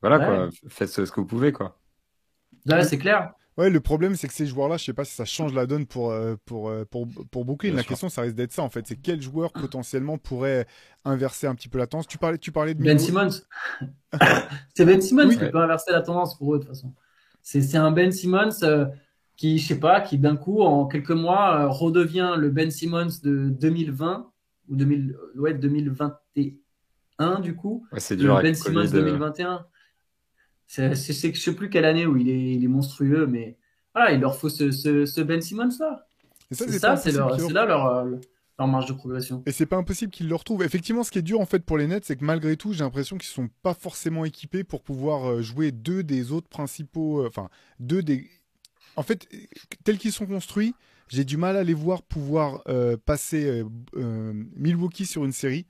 [0.00, 0.24] voilà ouais.
[0.24, 0.48] quoi.
[0.68, 1.78] Faites ce, ce, que vous pouvez quoi.
[2.64, 3.32] Là, c'est clair.
[3.56, 5.86] Ouais, le problème, c'est que ces joueurs-là, je sais pas si ça change la donne
[5.86, 7.70] pour, euh, pour, pour, pour Brooklyn.
[7.70, 7.88] Bien la sûr.
[7.90, 8.86] question, ça risque d'être ça, en fait.
[8.86, 10.66] C'est quel joueur potentiellement pourrait
[11.06, 12.06] inverser un petit peu la tendance?
[12.06, 13.30] Tu parlais, tu parlais de Ben Simmons.
[14.74, 15.38] c'est Ben Simmons oui.
[15.38, 16.92] qui peut inverser la tendance pour eux, de toute façon.
[17.40, 18.86] C'est un Ben Simmons euh,
[19.36, 23.20] qui, je sais pas, qui d'un coup, en quelques mois, euh, redevient le Ben Simmons
[23.22, 24.30] de 2020
[24.68, 27.86] ou 2000, ouais, 2021, du coup.
[27.92, 28.36] Ouais, c'est dur.
[28.36, 29.64] Le Ben Simmons COVID, 2021.
[30.66, 33.56] C'est, c'est, je sais plus quelle année où il est, il est monstrueux, mais
[33.94, 36.08] voilà, il leur faut ce, ce, ce Ben Simmons là.
[36.50, 38.04] Et ça, c'est, ça, c'est, leur, c'est là leur,
[38.58, 39.42] leur marge de progression.
[39.46, 40.62] Et c'est pas impossible qu'ils le retrouvent.
[40.62, 42.84] Effectivement, ce qui est dur en fait pour les Nets, c'est que malgré tout, j'ai
[42.84, 47.28] l'impression qu'ils sont pas forcément équipés pour pouvoir euh, jouer deux des autres principaux, euh,
[47.28, 47.48] enfin
[47.80, 48.28] deux des.
[48.96, 49.28] En fait,
[49.84, 50.74] tels qu'ils sont construits,
[51.08, 53.62] j'ai du mal à les voir pouvoir euh, passer
[53.96, 55.66] euh, Milwaukee sur une série.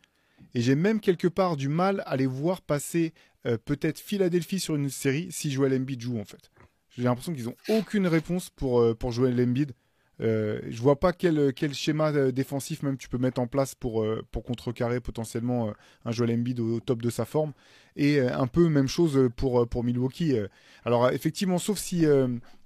[0.55, 3.13] Et j'ai même quelque part du mal à les voir passer
[3.47, 6.51] euh, peut-être Philadelphie sur une série si Joel Embiid joue en fait.
[6.97, 9.73] J'ai l'impression qu'ils n'ont aucune réponse pour, euh, pour Joel Embiid.
[10.21, 13.75] Euh, je vois pas quel, quel schéma euh, défensif même tu peux mettre en place
[13.75, 15.73] pour, euh, pour contrecarrer potentiellement euh,
[16.07, 17.53] un Joel Embiid au, au, top de sa forme.
[17.97, 20.37] Et un peu même chose pour, pour Milwaukee.
[20.85, 22.03] Alors effectivement, sauf si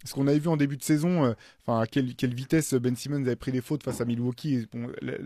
[0.04, 1.34] ce qu'on avait vu en début de saison,
[1.68, 4.66] à quelle, quelle, vitesse Ben Simmons avait pris des fautes face à Milwaukee,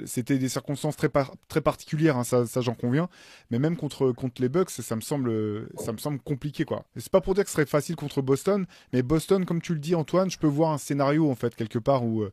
[0.04, 1.10] c'était des circonstances très,
[1.48, 3.08] très particulières, hein, ça, ça j'en conviens.
[3.50, 6.84] Mais même contre, contre les Bucks, ça me semble, ça me semble compliqué quoi.
[6.96, 9.80] C'est pas pour dire que ce serait facile contre Boston, mais Boston, comme tu le
[9.80, 12.24] dis Antoine, je peux voir un scénario en fait quelque part où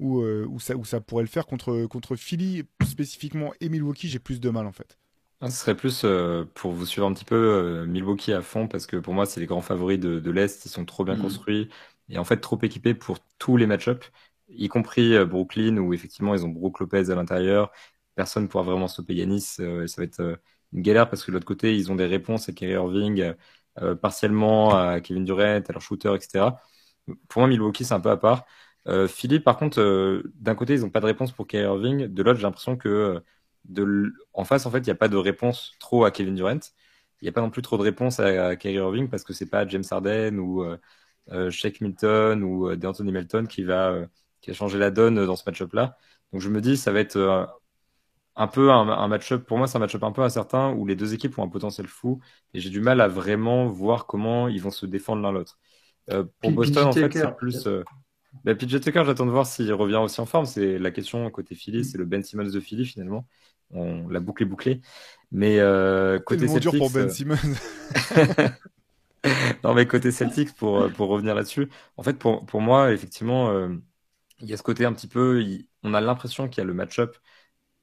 [0.00, 4.18] où, où, ça, où ça pourrait le faire contre, contre Philly spécifiquement et Milwaukee, j'ai
[4.18, 4.98] plus de mal en fait.
[5.40, 8.66] Ah, ce serait plus euh, pour vous suivre un petit peu euh, Milwaukee à fond
[8.66, 11.14] parce que pour moi c'est les grands favoris de, de l'Est, ils sont trop bien
[11.14, 11.22] mmh.
[11.22, 11.68] construits
[12.08, 14.10] et en fait trop équipés pour tous les match-ups,
[14.48, 17.70] y compris euh, Brooklyn où effectivement ils ont Brook Lopez à l'intérieur,
[18.16, 20.40] personne ne pourra vraiment stopper Yanis, ça va être
[20.72, 23.32] une galère parce que de l'autre côté ils ont des réponses à Kyrie Irving,
[24.02, 26.56] partiellement à Kevin Durant, à leur shooter, etc.
[27.28, 28.44] Pour moi Milwaukee c'est un peu à part.
[29.08, 32.38] Philippe par contre d'un côté ils n'ont pas de réponse pour Kyrie Irving, de l'autre
[32.40, 33.22] j'ai l'impression que
[33.64, 36.58] de en face, en fait, il n'y a pas de réponse trop à Kevin Durant.
[37.20, 39.32] Il n'y a pas non plus trop de réponse à, à Kyrie Irving parce que
[39.32, 40.78] c'est pas James Harden ou euh,
[41.32, 44.06] euh, Shake Milton ou euh, D'Anthony Melton qui va, euh,
[44.40, 45.96] qui va changer la donne dans ce match-up-là.
[46.32, 47.48] Donc je me dis, ça va être
[48.36, 50.96] un peu un, un match-up, pour moi, c'est un match-up un peu incertain où les
[50.96, 52.20] deux équipes ont un potentiel fou
[52.54, 55.58] et j'ai du mal à vraiment voir comment ils vont se défendre l'un l'autre.
[56.10, 57.68] Euh, pour Boston, en fait, c'est plus.
[58.44, 60.46] Bah, PJ Tucker, j'attends de voir s'il revient aussi en forme.
[60.46, 63.26] C'est la question côté Philly, c'est le Ben Simmons de Philly finalement
[63.70, 64.80] on l'a bouclé bouclé.
[65.30, 67.36] Mais euh, côté Celtics, dur pour Ben Simmons.
[69.64, 71.68] non mais côté Celtics pour pour revenir là-dessus.
[71.96, 73.68] En fait pour pour moi effectivement euh,
[74.40, 76.66] il y a ce côté un petit peu il, on a l'impression qu'il y a
[76.66, 77.16] le match-up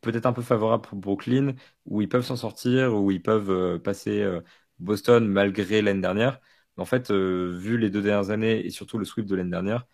[0.02, 1.54] peut-être un peu favorable pour Brooklyn
[1.86, 4.42] où ils peuvent s'en sortir où ils peuvent euh, passer euh,
[4.80, 6.40] Boston malgré l'année dernière.
[6.78, 9.52] Mais en fait euh, vu les deux dernières années et surtout le sweep de l'année
[9.52, 9.86] dernière,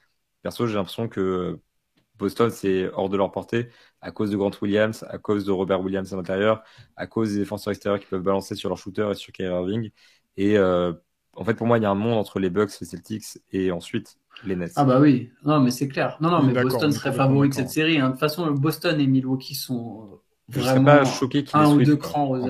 [0.41, 1.60] perso j'ai l'impression que
[2.21, 5.82] Boston, c'est hors de leur portée à cause de Grant Williams, à cause de Robert
[5.82, 6.63] Williams à l'intérieur,
[6.95, 9.91] à cause des défenseurs extérieurs qui peuvent balancer sur leur shooter et sur Kyrie Irving.
[10.38, 10.93] Et euh,
[11.34, 13.71] en fait, pour moi, il y a un monde entre les Bucks, les Celtics et
[13.71, 14.73] ensuite les Nets.
[14.75, 16.17] Ah bah oui, non mais c'est clair.
[16.21, 17.97] Non non, mais Boston serait favori de cette série.
[17.97, 18.08] Hein.
[18.08, 22.47] De toute façon, Boston et Milwaukee sont vraiment pas choqué un ou deux crans aux.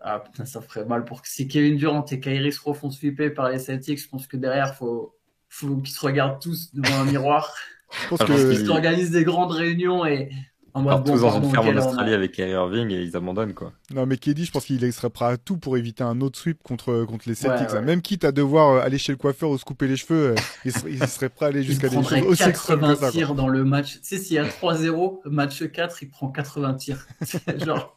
[0.00, 3.34] Ah putain, ça ferait mal pour que si Kevin Durant et Kyrie se refont sweeper
[3.34, 5.17] par les Celtics, je pense que derrière faut
[5.48, 7.54] faut qu'ils se regardent tous devant un miroir.
[7.90, 8.52] Je pense que...
[8.52, 10.30] Ils organisent des grandes réunions et
[10.74, 13.54] en mode bon, tous dans une ferme en Australie avec Kyrie Irving et ils abandonnent
[13.54, 13.72] quoi.
[13.92, 16.62] Non mais Keddy, je pense qu'il serait prêt à tout pour éviter un autre sweep
[16.62, 17.68] contre contre les Celtics.
[17.68, 17.82] Ouais, ouais.
[17.82, 20.34] Même quitte à devoir euh, aller chez le coiffeur ou se couper les cheveux, euh,
[20.64, 23.48] il, serait, il, serait, prêt à aller jusqu'à des choses aussi 80 ça, tirs dans
[23.48, 23.94] le match.
[23.94, 27.06] Tu sais s'il y a 3-0, match 4, il prend 80 tirs.
[27.64, 27.96] genre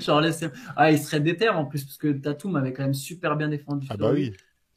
[0.00, 0.48] genre laissez...
[0.76, 3.86] ah, il serait déter en plus parce que Tatum avait quand même super bien défendu.
[3.90, 4.32] Ah bah oui.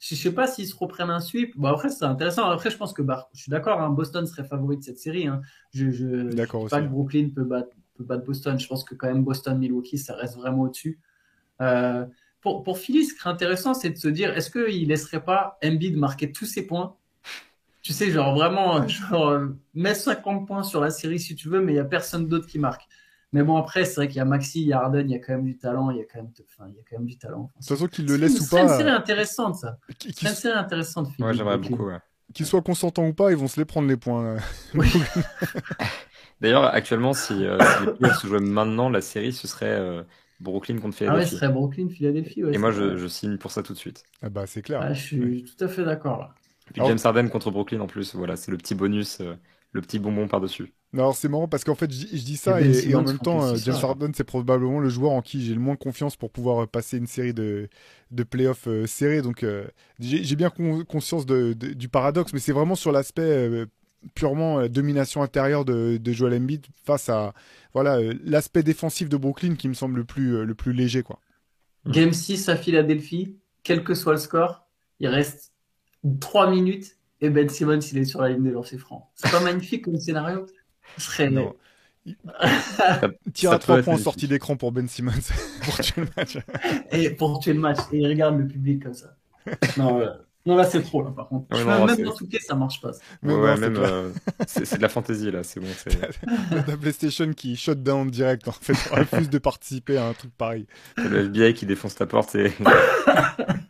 [0.06, 1.56] Je sais pas s'ils se reprennent un sweep.
[1.56, 2.44] Bon, après, c'est intéressant.
[2.50, 5.26] Après, je pense que bah, je suis d'accord, hein, Boston serait favori de cette série.
[5.26, 5.40] Hein.
[5.72, 6.86] Je, D'accord dis pas aussi.
[6.86, 8.58] que Brooklyn peut battre, peut battre Boston.
[8.58, 11.00] Je pense que quand même Boston-Milwaukee, ça reste vraiment au-dessus.
[11.62, 12.04] Euh,
[12.42, 15.58] pour, pour Philly, ce qui est intéressant, c'est de se dire, est-ce qu'il laisserait pas
[15.64, 16.96] Embiid marquer tous ses points?
[17.80, 19.40] Tu sais, genre vraiment, genre,
[19.72, 22.46] mets 50 points sur la série si tu veux, mais il y a personne d'autre
[22.46, 22.86] qui marque.
[23.34, 25.14] Mais bon, après, c'est vrai qu'il y a Maxi, il y a Harden, il y
[25.14, 26.96] a quand même du talent, il y a quand même, enfin, il y a quand
[26.98, 27.50] même du talent.
[27.56, 29.56] De toute façon, qu'il le c'est- laisse ou ce serait une pas, série euh, intéressante,
[29.56, 29.76] ça.
[30.00, 31.26] C'est une série intéressante, Philly.
[31.28, 31.84] Ouais, j'aimerais beaucoup.
[31.88, 31.98] ouais.
[32.32, 34.24] qu'il soit consentant ou pas, ils vont se les prendre les points.
[34.24, 34.38] euh.
[34.74, 34.88] Oui.
[36.40, 40.02] D'ailleurs, actuellement, si, euh, si les playoffs se jouaient maintenant, la série, ce serait euh,
[40.40, 41.36] Brooklyn contre Ah ouais, ce Philadelphie.
[41.36, 42.44] serait Brooklyn, Philadelphie.
[42.44, 44.02] Ouais, Et moi, c'est je, signe pour ça tout de suite.
[44.22, 44.80] Ah bah c'est clair.
[44.82, 46.34] Ah, je suis tout à fait d'accord là.
[46.72, 49.34] Puis Alors- James Harden contre Brooklyn en plus, voilà, c'est le petit bonus, euh,
[49.74, 50.72] le petit bonbon par-dessus.
[50.94, 52.90] Non, Alors c'est marrant parce qu'en fait je, dis- je dis ça Et Ben et,
[52.90, 53.74] et en même temps euh, James.
[53.82, 56.98] Harden c'est probablement le joueur en qui j'ai le moins confiance pour pouvoir euh, passer
[56.98, 57.68] une série de,
[58.12, 59.66] de playoffs euh, serrés donc euh,
[59.98, 63.66] j'ai bien con- conscience de- de- du paradoxe mais c'est vraiment sur l'aspect euh,
[64.14, 67.34] purement euh, domination intérieure de, de Joel Embiid face à
[67.72, 71.02] voilà euh, l'aspect défensif de Brooklyn qui me semble le plus euh, le plus léger
[71.02, 71.18] quoi.
[71.86, 74.66] Game 6 à Philadelphie, quel que soit le score,
[75.00, 75.52] il reste
[76.20, 79.04] 3 minutes et Ben Simmons il est sur la ligne des lancers francs.
[79.14, 80.46] C'est pas magnifique comme scénario?
[80.98, 81.30] Ce serait.
[81.30, 81.54] Non.
[82.76, 83.00] Ça,
[83.32, 85.12] Tir ça à peut trois être points en sortie d'écran pour Ben Simmons
[85.64, 86.36] pour tuer le match.
[86.92, 89.16] Et pour tuer le match, et il regarde le public comme ça.
[89.78, 90.06] Non.
[90.46, 91.50] Non, là c'est trop là par contre.
[91.56, 92.90] Ouais, Je- non, même dans Touquet, ça marche pas.
[93.22, 94.10] Ouais, ouais, même, euh,
[94.46, 95.66] c'est de la fantaisie là, c'est bon.
[96.66, 100.66] la PlayStation qui shut down direct en fait refuse de participer à un truc pareil.
[100.98, 102.52] c'est le FBI qui défonce ta porte et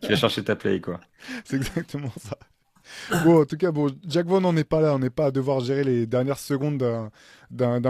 [0.01, 0.99] qui va chercher ta play, quoi.
[1.45, 2.37] C'est exactement ça.
[3.23, 4.95] Bon, en tout cas, bon, Jack Vaughn n'en est pas là.
[4.95, 7.09] On n'est pas à devoir gérer les dernières secondes d'un-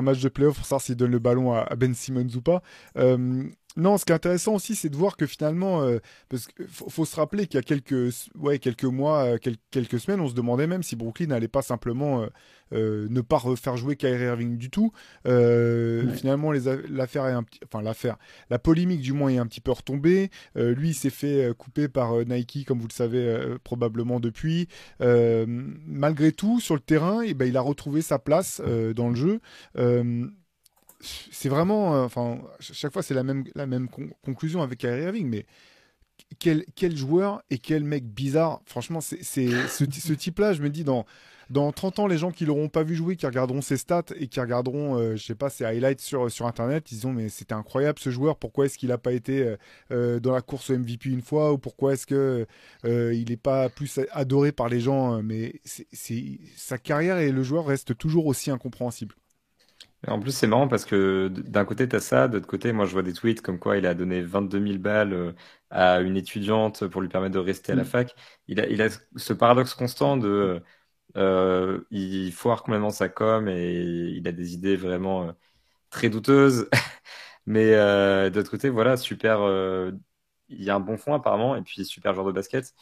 [0.01, 2.61] match de playoff pour savoir s'il donne le ballon à, à Ben Simmons ou pas.
[2.97, 3.43] Euh,
[3.77, 6.89] non, ce qui est intéressant aussi, c'est de voir que finalement, euh, parce qu'il faut,
[6.89, 10.27] faut se rappeler qu'il y a quelques, ouais, quelques mois, euh, quel- quelques semaines, on
[10.29, 12.27] se demandait même si Brooklyn n'allait pas simplement euh,
[12.73, 14.91] euh, ne pas refaire jouer Kyrie Irving du tout.
[15.27, 16.13] Euh, Ouais.
[16.15, 18.17] Finalement, l'affaire est un petit, enfin l'affaire,
[18.49, 20.29] la polémique du moins est un petit peu retombée.
[20.57, 24.67] Euh, lui, il s'est fait couper par Nike, comme vous le savez euh, probablement depuis.
[25.01, 29.09] Euh, malgré tout, sur le terrain, eh ben, il a retrouvé sa place euh, dans
[29.09, 29.39] le jeu.
[31.31, 33.45] C'est vraiment, euh, enfin, ch- chaque fois c'est la même,
[34.23, 35.45] conclusion avec Kyrie Irving, mais
[36.39, 36.63] quel,
[36.95, 38.61] joueur et quel mec bizarre.
[38.65, 41.05] Franchement, c'est ce, ty- ce type-là, je me dis, dans,
[41.49, 44.27] dans 30 ans, les gens qui l'auront pas vu jouer, qui regarderont ses stats et
[44.27, 47.99] qui regarderont, euh, je sais pas, ses highlights sur, Internet, ils diront, mais c'était incroyable
[47.99, 49.57] ce joueur, pourquoi est-ce qu'il n'a pas été euh,
[49.91, 52.47] euh, dans la course au MVP une fois, ou pourquoi est-ce que
[52.85, 55.61] il n'est pas plus adoré par les gens, mais
[56.55, 59.15] sa carrière et le joueur restent toujours aussi incompréhensibles.
[60.07, 62.85] En plus, c'est marrant parce que d'un côté, tu as ça, de l'autre côté, moi,
[62.85, 65.33] je vois des tweets comme quoi il a donné 22 000 balles euh,
[65.71, 67.85] à une étudiante pour lui permettre de rester à la Mm.
[67.85, 68.13] fac.
[68.47, 70.61] Il a, il a ce paradoxe constant de
[71.17, 73.81] euh, il foire complètement sa com et
[74.17, 75.33] il a des idées vraiment euh,
[75.91, 76.69] très douteuses.
[77.47, 79.39] Mais euh, de l'autre côté, voilà, super.
[80.49, 82.73] il y a un bon fond apparemment et puis super joueur de basket.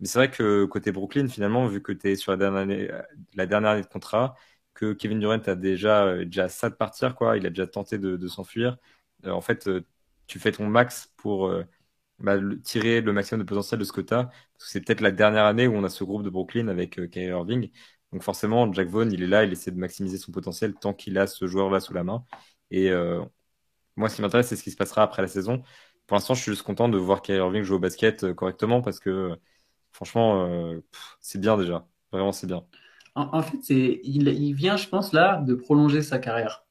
[0.00, 2.88] Mais c'est vrai que côté Brooklyn, finalement, vu que tu es sur la dernière année,
[3.34, 4.36] la dernière année de contrat,
[4.76, 7.36] que Kevin Durant a déjà, euh, déjà ça de partir, quoi.
[7.36, 8.78] Il a déjà tenté de, s'enfuir.
[9.24, 9.86] Euh, en fait, euh,
[10.26, 11.52] tu fais ton max pour
[12.18, 14.30] bah, tirer le maximum de potentiel de ce que tu as.
[14.58, 17.28] C'est peut-être la dernière année où on a ce groupe de Brooklyn avec euh, Kyrie
[17.28, 17.70] Irving.
[18.12, 21.18] Donc forcément, Jack Vaughn, il est là, il essaie de maximiser son potentiel tant qu'il
[21.18, 22.24] a ce joueur-là sous la main.
[22.70, 22.90] Et
[23.96, 25.62] moi, ce qui m'intéresse, c'est ce qui se passera après la saison.
[26.06, 29.00] Pour l'instant, je suis juste content de voir Kyrie Irving jouer au basket correctement parce
[29.00, 29.36] que
[29.92, 30.48] franchement,
[31.20, 31.86] c'est bien déjà.
[32.12, 32.66] Vraiment, c'est bien.
[33.16, 36.64] En, en fait, c'est, il, il vient, je pense, là, de prolonger sa carrière.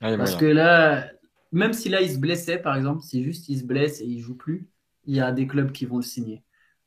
[0.00, 1.10] Ah, Parce que là,
[1.52, 4.20] même si là, il se blessait, par exemple, si juste il se blesse et il
[4.20, 4.68] joue plus,
[5.06, 6.42] il y a des clubs qui vont le signer.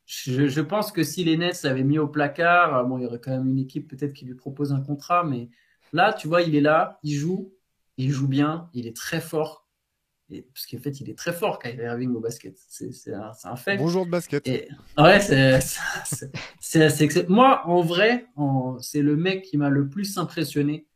[0.05, 3.19] Je, je pense que si les Nets mis au placard, euh, bon, il y aurait
[3.19, 5.49] quand même une équipe peut-être qui lui propose un contrat, mais
[5.93, 7.53] là, tu vois, il est là, il joue,
[7.97, 9.66] il joue bien, il est très fort.
[10.29, 12.57] Et, parce qu'en fait, il est très fort, Kyrie Irving au basket.
[12.67, 13.77] C'est un, fait.
[13.77, 14.47] Bon joueur de basket.
[14.47, 17.29] Et, ouais, c'est, excellent.
[17.29, 18.27] Moi, en vrai,
[18.81, 20.87] c'est le mec qui m'a le plus impressionné.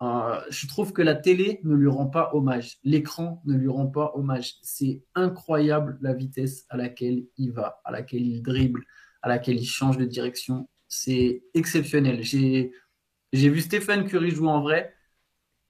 [0.00, 2.78] Euh, je trouve que la télé ne lui rend pas hommage.
[2.84, 4.54] L'écran ne lui rend pas hommage.
[4.62, 8.84] C'est incroyable la vitesse à laquelle il va, à laquelle il dribble,
[9.22, 10.68] à laquelle il change de direction.
[10.86, 12.22] C'est exceptionnel.
[12.22, 12.72] J'ai,
[13.32, 14.94] vu Stephen Curry jouer en vrai.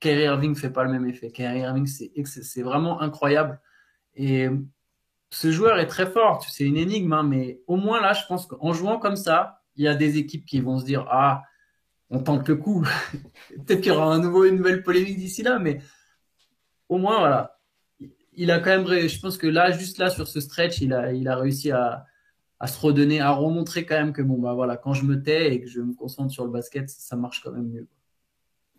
[0.01, 1.31] Kyrie Irving fait pas le même effet.
[1.31, 3.61] Kyrie Irving, c'est, vraiment incroyable.
[4.15, 4.49] Et
[5.31, 8.47] ce joueur est très fort, c'est une énigme, hein, mais au moins là, je pense
[8.47, 11.43] qu'en jouant comme ça, il y a des équipes qui vont se dire Ah,
[12.11, 12.85] on tente le coup.
[13.67, 15.81] Peut-être qu'il y aura un nouveau, une nouvelle polémique d'ici là, mais
[16.89, 17.59] au moins, voilà.
[18.35, 21.13] Il a quand même, je pense que là, juste là, sur ce stretch, il a,
[21.13, 22.07] il a réussi à,
[22.61, 25.55] à se redonner, à remontrer quand même que bon bah voilà, quand je me tais
[25.55, 27.89] et que je me concentre sur le basket, ça marche quand même mieux.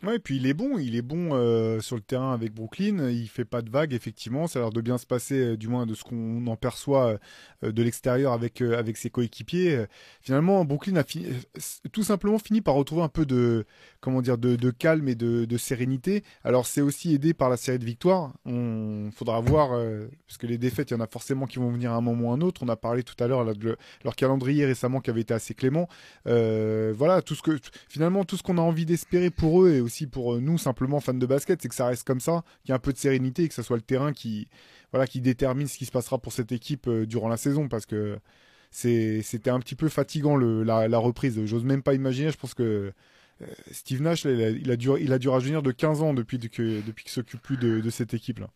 [0.01, 3.09] Ouais, et puis il est bon, il est bon euh, sur le terrain avec Brooklyn,
[3.09, 5.67] il fait pas de vagues, effectivement, ça a l'air de bien se passer, euh, du
[5.67, 7.19] moins de ce qu'on en perçoit
[7.63, 9.85] euh, de l'extérieur avec, avec ses coéquipiers.
[10.21, 13.65] Finalement, Brooklyn a tout simplement fini par retrouver un peu de,
[13.99, 16.23] comment dire, de, calme et de, sérénité.
[16.45, 19.71] Alors c'est aussi aidé par la série de victoires, on faudra voir,
[20.27, 22.29] parce que les défaites, il y en a forcément qui vont venir à un moment
[22.29, 25.09] ou à un autre, on a parlé tout à l'heure de leur calendrier récemment qui
[25.09, 25.89] avait été assez clément.
[26.25, 30.35] Voilà, tout ce que, finalement, tout ce qu'on a envie d'espérer pour eux aussi pour
[30.35, 32.75] euh, nous, simplement fans de basket, c'est que ça reste comme ça, qu'il y ait
[32.75, 34.47] un peu de sérénité et que ça soit le terrain qui,
[34.91, 37.85] voilà, qui détermine ce qui se passera pour cette équipe euh, durant la saison, parce
[37.85, 38.19] que
[38.71, 41.43] c'était un petit peu fatigant le, la, la reprise.
[41.45, 42.31] J'ose même pas imaginer.
[42.31, 42.93] Je pense que
[43.41, 46.13] euh, Steve Nash, il, a, il, a dû, il a dû rajeunir de 15 ans
[46.13, 48.49] depuis que, depuis qu'il s'occupe plus de, cette équipe-là.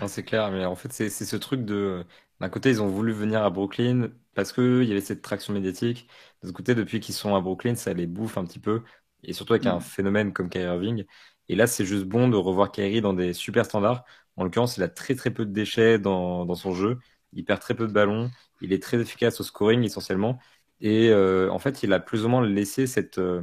[0.00, 2.04] Non, c'est clair, mais en fait, c'est ce truc de.
[2.40, 6.06] D'un côté, ils ont voulu venir à Brooklyn parce qu'il y avait cette traction médiatique.
[6.42, 8.82] De l'autre côté, depuis qu'ils sont à Brooklyn, ça les bouffe un petit peu.
[9.22, 9.80] Et surtout avec un Mm.
[9.80, 11.04] phénomène comme Kyrie Irving.
[11.48, 14.04] Et là, c'est juste bon de revoir Kyrie dans des super standards.
[14.36, 16.98] En l'occurrence, il a très très peu de déchets dans, dans son jeu.
[17.32, 18.30] Il perd très peu de ballons.
[18.60, 20.38] Il est très efficace au scoring essentiellement.
[20.80, 23.18] Et euh, en fait, il a plus ou moins laissé cette.
[23.18, 23.42] euh,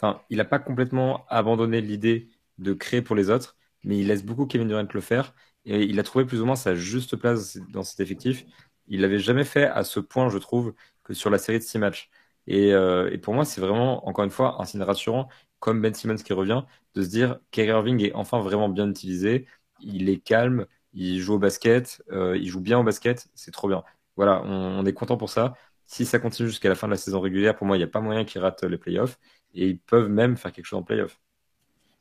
[0.00, 2.28] Enfin, il n'a pas complètement abandonné l'idée
[2.58, 5.34] de créer pour les autres, mais il laisse beaucoup Kevin Durant le faire.
[5.64, 8.44] Et il a trouvé plus ou moins sa juste place dans cet effectif.
[8.88, 10.74] Il l'avait jamais fait à ce point, je trouve,
[11.04, 12.10] que sur la série de six matchs.
[12.46, 15.28] Et, euh, et pour moi, c'est vraiment, encore une fois, un signe rassurant,
[15.60, 16.62] comme Ben Simmons qui revient,
[16.94, 19.46] de se dire Kyrie Irving est enfin vraiment bien utilisé.
[19.80, 23.68] Il est calme, il joue au basket, euh, il joue bien au basket, c'est trop
[23.68, 23.84] bien.
[24.16, 25.54] Voilà, on, on est content pour ça.
[25.86, 27.88] Si ça continue jusqu'à la fin de la saison régulière, pour moi, il n'y a
[27.88, 29.18] pas moyen qu'ils ratent les playoffs.
[29.54, 31.20] Et ils peuvent même faire quelque chose en playoffs.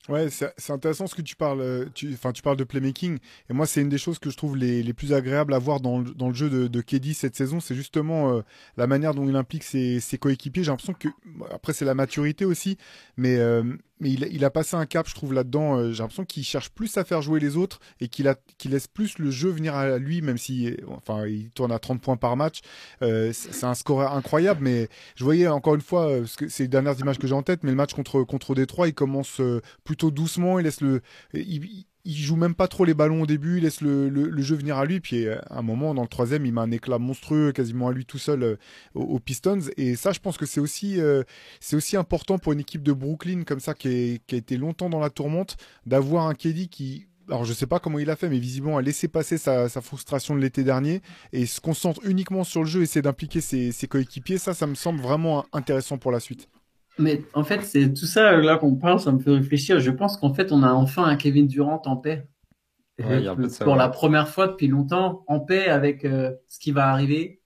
[0.09, 1.61] Ouais, c'est intéressant ce que tu parles.
[1.61, 3.19] euh, enfin, tu parles de playmaking.
[3.49, 5.99] Et moi, c'est une des choses que je trouve les, plus agréables à voir dans,
[5.99, 6.81] le- jeu de, de
[7.13, 7.59] cette saison.
[7.59, 8.41] C'est justement euh,
[8.77, 10.63] la manière dont il implique ses, coéquipiers.
[10.63, 11.07] J'ai l'impression que,
[11.51, 12.77] après, c'est la maturité aussi.
[13.15, 13.63] Mais, euh,
[14.01, 15.77] mais il, a- passé un cap, je trouve, là-dedans.
[15.77, 18.27] Euh, J'ai l'impression qu'il cherche plus à faire jouer les autres et qu'il
[18.65, 22.17] laisse plus le jeu venir à lui, même si, enfin, il tourne à 30 points
[22.17, 22.59] par match.
[23.01, 26.67] Euh, c'est un score incroyable, mais je voyais encore une fois, euh, parce c'est les
[26.67, 29.61] dernières images que j'ai en tête, mais le match contre, contre Détroit, il commence euh,
[29.83, 31.01] plutôt doucement, il laisse le,
[31.33, 34.55] il, il joue même pas trop les ballons au début, il laisse le, le, jeu
[34.55, 36.99] venir à lui, puis euh, à un moment dans le troisième, il met un éclat
[36.99, 38.55] monstrueux quasiment à lui tout seul euh,
[38.95, 41.23] aux, Pistons, et ça, je pense que c'est aussi, euh,
[41.73, 44.89] aussi important pour une équipe de Brooklyn comme ça qui, est- qui a été longtemps
[44.89, 48.27] dans la tourmente, d'avoir un KD qui alors je sais pas comment il a fait,
[48.27, 52.43] mais visiblement a laissé passer sa, sa frustration de l'été dernier et se concentre uniquement
[52.43, 54.37] sur le jeu, essaie d'impliquer ses, ses coéquipiers.
[54.37, 56.49] Ça, ça me semble vraiment intéressant pour la suite.
[56.99, 59.79] Mais en fait, c'est tout ça là qu'on parle, ça me fait réfléchir.
[59.79, 62.27] Je pense qu'en fait, on a enfin un Kevin Durant en paix.
[62.99, 63.79] Ouais, il ça, Pour ouais.
[63.79, 67.41] la première fois depuis longtemps, en paix avec euh, ce qui va arriver,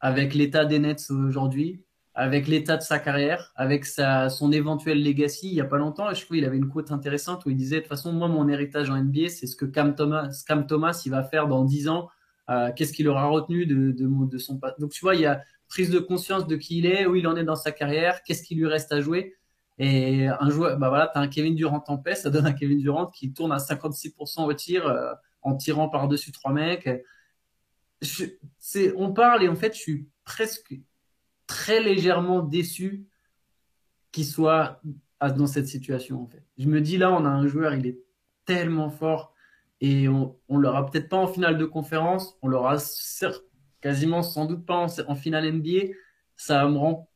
[0.00, 1.84] avec l'état des Nets aujourd'hui,
[2.14, 5.48] avec l'état de sa carrière, avec sa, son éventuel legacy.
[5.48, 7.56] Il y a pas longtemps, et je trouve qu'il avait une quote intéressante où il
[7.56, 10.66] disait, de toute façon, moi, mon héritage en NBA, c'est ce que Cam Thomas, Cam
[10.66, 12.08] Thomas, il va faire dans 10 ans.
[12.50, 14.74] Euh, Qu'est-ce qu'il aura retenu de, de, de son pas.
[14.78, 15.42] Donc, tu vois, il y a
[15.74, 18.44] prise de conscience de qui il est, où il en est dans sa carrière, qu'est-ce
[18.44, 19.34] qui lui reste à jouer.
[19.78, 22.78] Et un joueur, bah voilà, t'as un Kevin Durant en paix, ça donne un Kevin
[22.78, 25.12] Durant qui tourne à 56% au tir, euh,
[25.42, 26.88] en tirant par-dessus trois mecs.
[28.02, 28.24] Je,
[28.94, 30.76] on parle et en fait, je suis presque
[31.48, 33.08] très légèrement déçu
[34.12, 34.80] qu'il soit
[35.20, 36.44] dans cette situation, en fait.
[36.56, 37.98] Je me dis là, on a un joueur, il est
[38.44, 39.34] tellement fort
[39.80, 43.42] et on, on l'aura peut-être pas en finale de conférence, on l'aura certes
[43.84, 45.92] quasiment sans doute pas en, finale NBA.
[46.36, 47.10] Ça me rend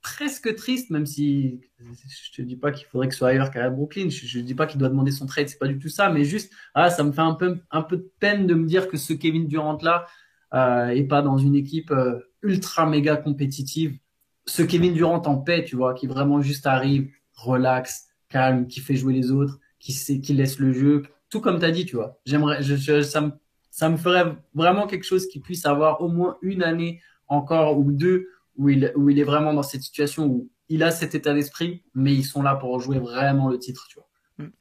[0.00, 3.68] presque triste, même si je te dis pas qu'il faudrait que ce soit ailleurs qu'à
[3.68, 4.08] Brooklyn.
[4.08, 6.24] Je, je dis pas qu'il doit demander son trade, c'est pas du tout ça, mais
[6.24, 8.96] juste, ah, ça me fait un peu, un peu de peine de me dire que
[8.96, 10.06] ce Kevin Durant là
[10.54, 13.98] euh, est pas dans une équipe euh, ultra méga compétitive.
[14.46, 18.94] Ce Kevin Durant en paix, tu vois, qui vraiment juste arrive, relax, calme, qui fait
[18.94, 21.96] jouer les autres, qui sait, qui laisse le jeu, tout comme tu as dit, tu
[21.96, 22.20] vois.
[22.24, 22.62] J'aimerais,
[23.02, 23.32] ça me,
[23.72, 27.92] ça me ferait vraiment quelque chose qui puisse avoir au moins une année encore ou
[27.92, 31.34] deux où il, où il est vraiment dans cette situation où il a cet état
[31.34, 34.08] d'esprit, mais ils sont là pour jouer vraiment le titre, tu vois.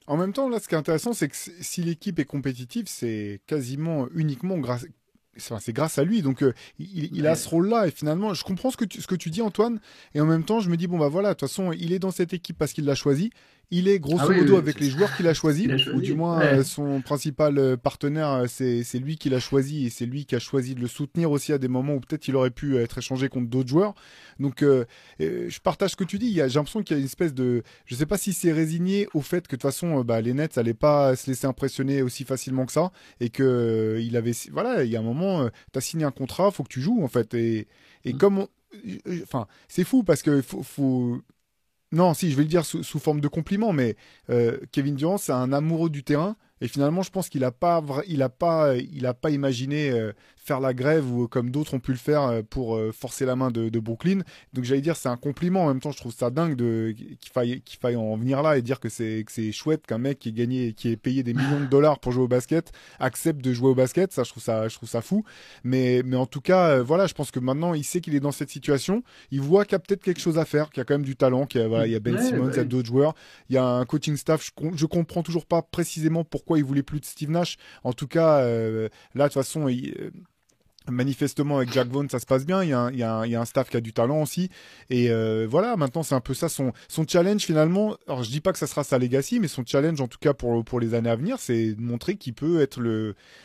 [0.07, 3.41] En même temps, là, ce qui est intéressant, c'est que si l'équipe est compétitive, c'est
[3.47, 4.86] quasiment uniquement grâce.
[5.38, 8.70] c'est- grâce à lui, donc euh, il, il a ce rôle-là et finalement, je comprends
[8.70, 9.80] ce que tu, ce que tu dis, Antoine,
[10.14, 11.99] et en même temps, je me dis bon bah voilà, de toute façon, il est
[11.99, 13.32] dans cette équipe parce qu'il l'a choisi.
[13.72, 15.78] Il est grosso Ah oui, modo oui, avec les joueurs qu'il a choisis, a ou
[15.78, 16.59] choisi, du moins ouais.
[16.59, 20.36] euh, son principal euh, partenaire, euh, c'est lui qui l'a choisi et c'est lui qui
[20.36, 22.97] a choisi de le soutenir aussi à des moments où peut-être il aurait pu être
[22.97, 23.93] échangé contre d'autres joueurs.
[24.39, 24.86] Donc euh,
[25.22, 26.34] euh, je partage ce que tu dis.
[26.34, 29.22] J'ai l'impression qu'il y a une espèce de, je sais pas si c'est résigné au
[29.22, 32.24] fait que de toute façon euh, bah, les Nets allaient pas se laisser impressionner aussi
[32.26, 35.78] facilement que ça et que euh, il avait, voilà, il y a un moment, tu
[35.78, 37.67] as signé un contrat, faut que tu joues en fait et
[38.03, 38.17] et Mm.
[38.17, 38.47] comme on-
[39.07, 41.22] euh, enfin c'est fou parce que faut, faut
[41.92, 43.96] non, si, je vais le dire sous, sous forme de compliment, mais
[44.30, 46.36] euh, Kevin Durant, c'est un amoureux du terrain.
[46.62, 50.14] Et finalement, je pense qu'il n'a pas, il a pas, il a pas imaginé euh,
[50.43, 53.36] faire la grève ou comme d'autres ont pu le faire euh, pour euh, forcer la
[53.36, 54.20] main de, de Brooklyn.
[54.53, 55.66] Donc j'allais dire, c'est un compliment.
[55.66, 58.57] En même temps, je trouve ça dingue de qu'il faille, qu'il faille en venir là
[58.57, 61.22] et dire que c'est que c'est chouette qu'un mec qui est gagné, qui est payé
[61.24, 64.12] des millions de dollars pour jouer au basket, accepte de jouer au basket.
[64.12, 65.24] Ça, je trouve ça, je trouve ça fou.
[65.64, 68.20] Mais, mais en tout cas, euh, voilà, je pense que maintenant, il sait qu'il est
[68.20, 69.03] dans cette situation.
[69.30, 71.05] Il voit qu'il y a peut-être quelque chose à faire, qu'il y a quand même
[71.05, 72.88] du talent, qu'il y a, voilà, il y a Ben Simmons, il y a d'autres
[72.88, 73.14] joueurs.
[73.49, 74.43] Il y a un coaching staff.
[74.43, 77.58] Je, je comprends toujours pas précisément pourquoi il voulait plus de Steve Nash.
[77.84, 80.12] En tout cas, euh, là, de toute façon, il- euh,
[80.89, 82.63] manifestement avec Jack Vaughn ça se passe bien.
[82.63, 84.49] Il y, a un, staff qui a du talent aussi.
[84.89, 86.73] Et euh, voilà maintenant c'est un peu ça son,
[87.07, 87.97] challenge finalement.
[88.07, 90.34] Alors je dis pas que ça sera sa legacy mais son challenge en tout cas
[90.34, 92.82] pour, les années à venir c'est de montrer qu'il peut être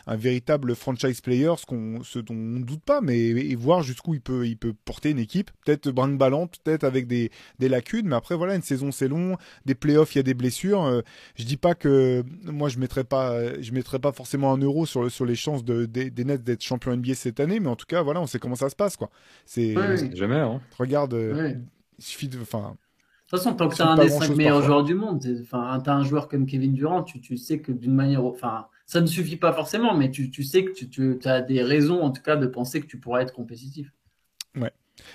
[0.07, 4.21] un véritable franchise player ce, dont on ne doute pas mais et voir jusqu'où il
[4.21, 5.51] peut, peut porter une équipe.
[5.65, 7.31] Peut-être brinque-ballant peut-être avec des,
[7.61, 9.37] lacunes mais après voilà une saison c'est long.
[9.67, 10.85] Des playoffs il y a des blessures.
[10.85, 11.03] Euh,
[11.37, 15.05] je dis pas que moi je mettrais pas je mettrais pas forcément un euro sur
[15.05, 18.03] les chances de, des, des Nets d'être champion NBA cette année mais en tout cas
[18.03, 19.11] voilà on sait comment ça se passe quoi
[19.45, 20.11] c'est Ouais, oui.
[20.15, 20.61] Jamais, hein.
[20.79, 21.59] regarde euh, Ouais.
[21.99, 24.37] il suffit de enfin De toute façon, tant que tu C'est as un des cinq
[24.37, 24.67] meilleurs parfois.
[24.67, 27.73] joueurs du monde, enfin, tu as un joueur comme Kevin Durant, tu, tu sais que
[27.73, 31.29] d'une manière, enfin, ça ne suffit pas forcément, mais tu, tu sais que tu, tu
[31.29, 33.93] as des raisons, en tout cas, de penser que tu pourras être compétitif.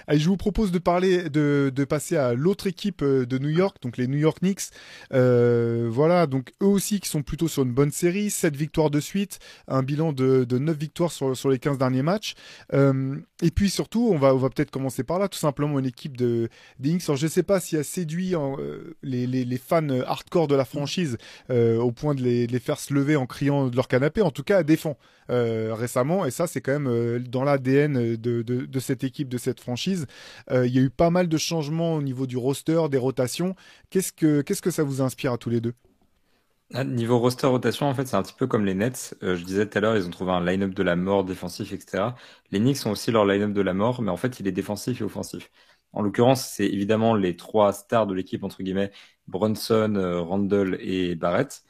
[0.07, 3.77] Allez, je vous propose de parler, de, passer à l'autre équipe euh, de New York,
[3.81, 4.69] donc les New York Knicks.
[5.13, 8.99] Euh, voilà, donc eux aussi qui sont plutôt sur une bonne série, 7 victoires de
[8.99, 12.35] suite, un bilan de, de 9 victoires sur, les 15 derniers matchs.
[12.73, 16.49] Euh, et puis surtout, on va, peut-être commencer par là, tout simplement une équipe de,
[16.79, 17.03] des Knicks.
[17.05, 18.35] Alors, je ne sais pas si a séduit
[19.03, 21.17] les, fans hardcore de la franchise
[21.49, 24.21] au point de les, faire se lever en criant de leur canapé.
[24.21, 24.97] En tout cas, elle défend
[25.29, 26.25] récemment.
[26.25, 29.70] Et ça, c'est quand même dans l'ADN de, de cette équipe, de cette franchise.
[30.51, 33.55] Euh, Il y a eu pas mal de changements au niveau du roster, des rotations.
[33.89, 35.73] Qu'est-ce que, qu'est-ce que ça vous inspire à tous les deux?
[36.73, 39.13] Ah, Niveau roster rotation, en fait, c'est un petit peu comme les Nets.
[39.23, 41.73] Euh, je disais tout à l'heure, ils ont trouvé un line-up de la mort défensif,
[41.73, 42.15] etc.
[42.51, 45.01] Les Knicks ont aussi leur line-up de la mort, mais en fait, il est défensif
[45.01, 45.51] et offensif.
[45.91, 48.91] En l'occurrence, c'est évidemment les trois stars de l'équipe, entre guillemets,
[49.27, 51.61] Brunson, euh, Randle et Barrett.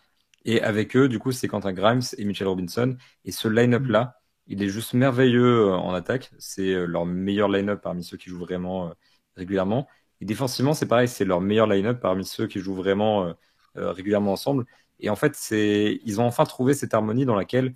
[0.46, 2.96] Et avec eux, du coup, c'est Quentin Grimes et Mitchell Robinson.
[3.26, 4.21] Et ce line-up-là,
[4.52, 6.32] il est juste merveilleux euh, en attaque.
[6.38, 8.94] C'est euh, leur meilleur line-up parmi ceux qui jouent vraiment euh,
[9.38, 9.88] régulièrement.
[10.20, 13.34] Et défensivement, c'est pareil, c'est leur meilleur line-up parmi ceux qui jouent vraiment
[13.76, 14.66] régulièrement ensemble.
[15.00, 17.74] Et en fait, ils ont enfin trouvé cette harmonie dans laquelle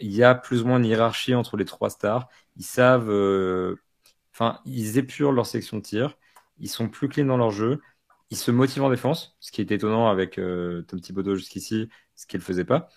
[0.00, 2.28] il y a plus ou moins une hiérarchie entre les trois stars.
[2.56, 3.10] Ils savent,
[4.32, 6.18] enfin, ils épurent leur section de tir.
[6.58, 7.80] Ils sont plus clean dans leur jeu.
[8.30, 12.40] Ils se motivent en défense, ce qui est étonnant avec Tom Thibodeau jusqu'ici, ce qu'il
[12.40, 12.88] ne faisait pas.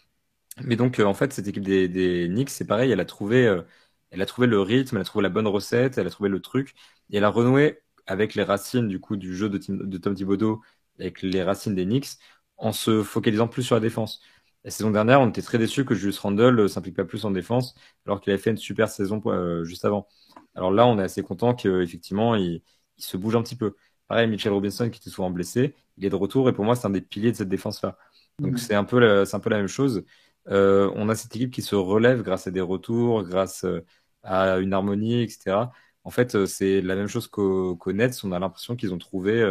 [0.64, 3.46] Mais donc, euh, en fait, cette équipe des, des Knicks, c'est pareil, elle a trouvé,
[3.48, 3.62] euh,
[4.10, 6.42] elle a trouvé le rythme, elle a trouvé la bonne recette, elle a trouvé le
[6.42, 6.74] truc,
[7.12, 10.16] et elle a renoué avec les racines du coup du jeu de, Tim- de Tom
[10.16, 10.62] Thibodeau,
[11.00, 12.10] avec les racines des Knicks,
[12.58, 14.22] en se focalisant plus sur la défense.
[14.64, 17.32] La saison dernière, on était très déçus que Julius Randle euh, s'implique pas plus en
[17.32, 20.08] défense, alors qu'il avait fait une super saison euh, juste avant.
[20.56, 22.62] Alors là, on est assez content qu'effectivement, il,
[22.98, 23.76] il se bouge un petit peu.
[24.08, 26.88] Pareil, Mitchell Robinson, qui était souvent blessé, il est de retour, et pour moi, c'est
[26.88, 27.98] un des piliers de cette défense-là.
[28.42, 28.58] Donc Mhm.
[28.60, 30.04] c'est un peu la, c'est un peu la même chose.
[30.50, 33.86] Euh, on a cette équipe qui se relève grâce à des retours, grâce euh,
[34.24, 35.72] à une harmonie, etc.
[36.04, 38.24] En fait, euh, c'est la même chose qu'au Nets.
[38.24, 39.42] On a l'impression qu'ils ont trouvé,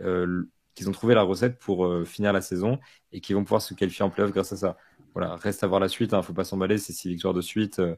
[0.00, 2.78] euh, qu'ils ont trouvé la recette pour euh, finir la saison
[3.12, 4.76] et qu'ils vont pouvoir se qualifier en playoff grâce à ça.
[5.14, 6.14] Voilà, reste à voir la suite.
[6.14, 6.78] Hein, faut pas s'emballer.
[6.78, 7.96] C'est six victoires de suite, euh,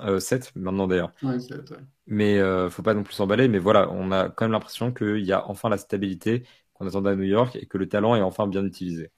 [0.00, 1.12] euh, sept maintenant d'ailleurs.
[1.22, 1.38] Ouais, ouais.
[2.06, 3.48] Mais euh, faut pas non plus s'emballer.
[3.48, 6.44] Mais voilà, on a quand même l'impression qu'il y a enfin la stabilité
[6.74, 9.10] qu'on attendait à New York et que le talent est enfin bien utilisé.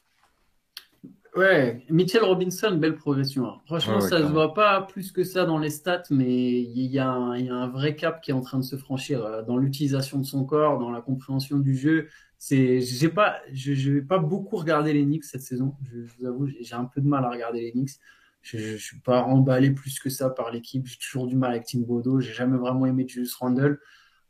[1.35, 3.47] Ouais, Mitchell Robinson, belle progression.
[3.47, 3.61] hein.
[3.65, 4.33] Franchement, Ouais, ouais, ça se clairement.
[4.35, 7.49] voit pas plus que ça dans les stats, mais il y a un, il y
[7.49, 10.25] a un vrai cap qui est en train de se franchir euh, dans l'utilisation de
[10.27, 12.09] son corps, dans la compréhension du jeu.
[12.37, 15.75] C'est, j'ai pas, je, je vais pas beaucoup regarder les Knicks cette saison.
[15.91, 17.93] Je, je vous avoue, j'ai un peu de mal à regarder les Knicks.
[18.43, 20.87] Je, je suis pas emballé plus que ça par l'équipe.
[20.87, 22.21] J'ai toujours du mal avec Tim Bodo.
[22.21, 23.81] J'ai jamais vraiment aimé Julius Randle.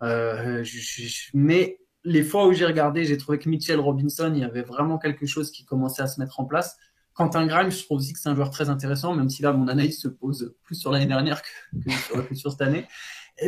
[0.02, 4.30] Euh, je- je- je- mais les fois où j'ai regardé, j'ai trouvé que Mitchell Robinson,
[4.34, 6.76] il y avait vraiment quelque chose qui commençait à se mettre en place.
[7.14, 9.68] Quentin Grimes, je trouve aussi que c'est un joueur très intéressant, même si là, mon
[9.68, 12.86] analyse se pose plus sur l'année dernière que, sur, cette année.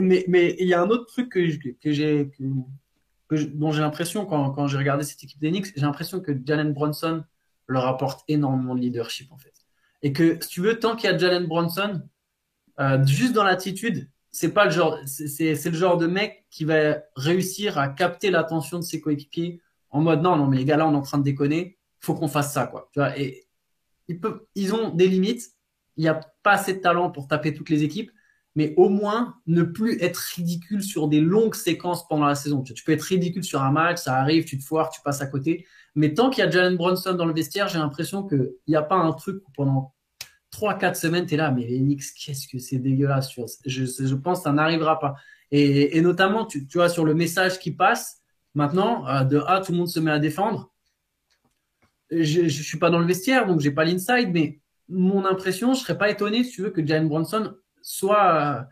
[0.00, 0.24] Mais,
[0.58, 1.46] il y a un autre truc que,
[1.92, 2.30] j'ai,
[3.30, 7.24] dont j'ai l'impression, quand, j'ai regardé cette équipe d'Enix, j'ai l'impression que Jalen Bronson
[7.66, 9.52] leur apporte énormément de leadership, en fait.
[10.02, 12.02] Et que, si tu veux, tant qu'il y a Jalen Bronson,
[12.80, 16.98] euh, juste dans l'attitude, c'est pas le genre, c'est le genre de mec qui va
[17.14, 19.60] réussir à capter l'attention de ses coéquipiers
[19.90, 22.14] en mode non, non, mais les gars là, on est en train de déconner, faut
[22.14, 22.90] qu'on fasse ça, quoi.
[24.08, 25.50] Ils ont des limites.
[25.96, 28.10] Il n'y a pas assez de talent pour taper toutes les équipes,
[28.56, 32.62] mais au moins ne plus être ridicule sur des longues séquences pendant la saison.
[32.62, 35.26] Tu, peux être ridicule sur un match, ça arrive, tu te foires, tu passes à
[35.26, 35.66] côté.
[35.94, 38.82] Mais tant qu'il y a Jalen Bronson dans le vestiaire, j'ai l'impression qu'il n'y a
[38.82, 39.94] pas un truc où pendant
[40.52, 43.30] 3-4 semaines, tu es là, mais les qu'est-ce que c'est dégueulasse.
[43.66, 45.14] Je, je, pense que ça n'arrivera pas.
[45.50, 48.20] Et, et notamment, tu, tu, vois, sur le message qui passe,
[48.54, 50.72] maintenant, euh, de A, tout le monde se met à défendre.
[52.10, 55.80] Je ne suis pas dans le vestiaire, donc j'ai pas l'inside, mais mon impression, je
[55.80, 58.66] serais pas étonné, si tu veux, que Jalen Bronson soit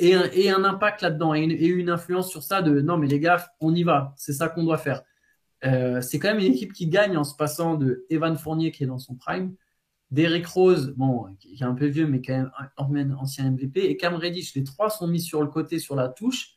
[0.00, 3.46] un, ait un impact là-dedans et une, influence sur ça de non, mais les gars,
[3.60, 5.02] on y va, c'est ça qu'on doit faire.
[5.64, 8.84] Euh, c'est quand même une équipe qui gagne en se passant de Evan Fournier qui
[8.84, 9.54] est dans son prime
[10.10, 14.14] Derrick Rose, bon, qui est un peu vieux, mais quand même ancien MVP, et Cam
[14.14, 16.54] Reddish, les trois sont mis sur le côté, sur la touche,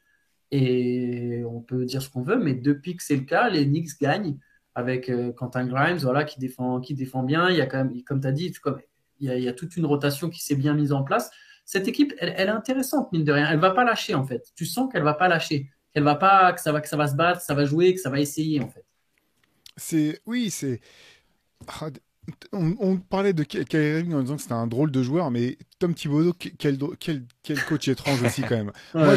[0.51, 3.99] et on peut dire ce qu'on veut, mais depuis que c'est le cas, les Knicks
[3.99, 4.37] gagnent
[4.75, 7.49] avec euh, Quentin Grimes, voilà, qui défend, qui défend bien.
[7.49, 8.53] Il y a quand même, comme tu as dit,
[9.19, 11.31] il, y a, toute une rotation qui s'est bien mise en place.
[11.65, 13.49] Cette équipe, elle, est intéressante, mine de rien.
[13.51, 14.51] Elle va pas lâcher, en fait.
[14.55, 17.07] Tu sens qu'elle va pas lâcher, qu'elle va pas, que ça va, que ça va
[17.07, 18.85] se battre, que ça va jouer, que ça va essayer, en fait.
[19.77, 20.81] C'est, oui, c'est.
[22.51, 26.33] On, parlait de Kyrie en disant que c'était un drôle de joueur, mais Tom Thibodeau,
[26.33, 28.71] quel, quel, quel coach étrange aussi quand même.
[28.93, 29.15] Moi,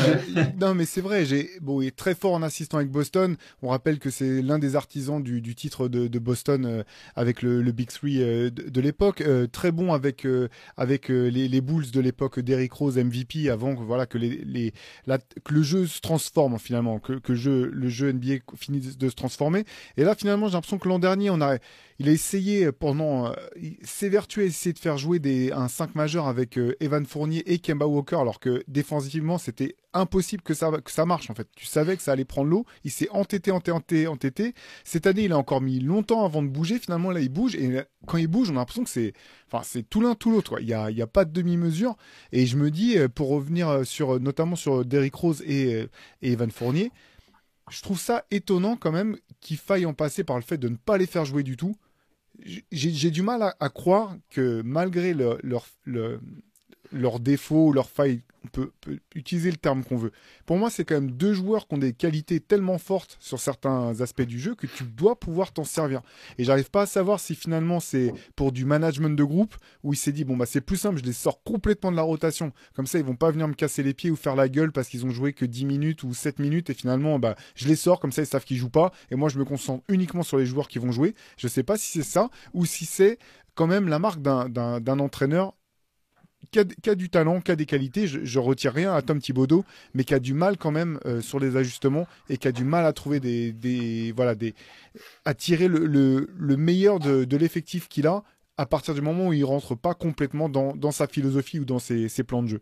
[0.61, 1.25] non, mais c'est vrai.
[1.27, 3.37] J'ai bon, il est très fort en assistant avec Boston.
[3.63, 6.83] On rappelle que c'est l'un des artisans du, du titre de, de Boston euh,
[7.17, 9.21] avec le, le, Big Three euh, de, de l'époque.
[9.21, 10.27] Euh, très bon avec
[10.77, 14.73] avec les, les, Bulls de l'époque d'Eric Rose MVP avant voilà que les, les
[15.07, 19.09] la, que le jeu se transforme finalement, que, que jeu, le jeu NBA finisse de
[19.09, 19.65] se transformer.
[19.97, 21.59] Et là, finalement, j'ai l'impression que l'an dernier, on a
[22.01, 23.33] il a essayé pendant
[23.83, 27.87] s'évertuer à essayer de faire jouer des un 5 majeur avec Evan Fournier et Kemba
[27.87, 31.49] Walker, alors que défensivement, c'était impossible que ça, que ça marche en fait.
[31.57, 32.67] Tu savais que ça allait prendre l'eau.
[32.85, 34.55] Il s'est entêté, entêté, entêté.
[34.85, 36.79] Cette année, il a encore mis longtemps avant de bouger.
[36.79, 37.55] Finalement, là, il bouge.
[37.55, 39.13] Et quand il bouge, on a l'impression que c'est,
[39.51, 40.61] enfin, c'est tout l'un, tout l'autre.
[40.61, 41.97] Il n'y a, y a pas de demi-mesure.
[42.33, 45.87] Et je me dis, euh, pour revenir euh, sur, notamment sur Derrick Rose et, euh,
[46.23, 46.91] et Evan Fournier,
[47.71, 50.77] je trouve ça étonnant quand même qu'il faille en passer par le fait de ne
[50.77, 51.77] pas les faire jouer du tout
[52.73, 56.21] j'ai du mal à, croire que malgré le, leur, le,
[56.95, 58.71] leurs défauts, leurs failles, on peut,
[59.15, 60.13] utiliser le terme qu'on veut.
[60.47, 64.01] Pour moi, c'est quand même deux joueurs qui ont des qualités tellement fortes sur certains
[64.01, 66.03] aspects du jeu que tu dois pouvoir t'en servir.
[66.39, 69.97] Et j'arrive pas à savoir si finalement c'est pour du management de groupe où il
[69.97, 72.53] s'est dit bon bah c'est plus simple, je les sors complètement de la rotation.
[72.75, 74.89] Comme ça, ils vont pas venir me casser les pieds ou faire la gueule parce
[74.89, 77.99] qu'ils ont joué que 10 minutes ou 7 minutes et finalement bah je les sors
[77.99, 80.47] comme ça ils savent qu'ils jouent pas et moi je me concentre uniquement sur les
[80.47, 81.15] joueurs qui vont jouer.
[81.39, 83.19] Je sais pas si c'est ça ou si c'est
[83.55, 85.55] quand même la marque d'un entraîneur
[86.51, 89.65] qui a, du talent, qui a des qualités, je, je retire rien à Tom Thibodeau,
[89.95, 92.65] mais qui a du mal quand même euh, sur les ajustements et qui a du
[92.65, 94.35] mal à trouver des, voilà,
[95.25, 98.23] à tirer le, le, meilleur de, l'effectif qu'il a
[98.57, 102.09] à partir du moment où il rentre pas complètement dans, sa philosophie ou dans ses,
[102.27, 102.61] plans de jeu.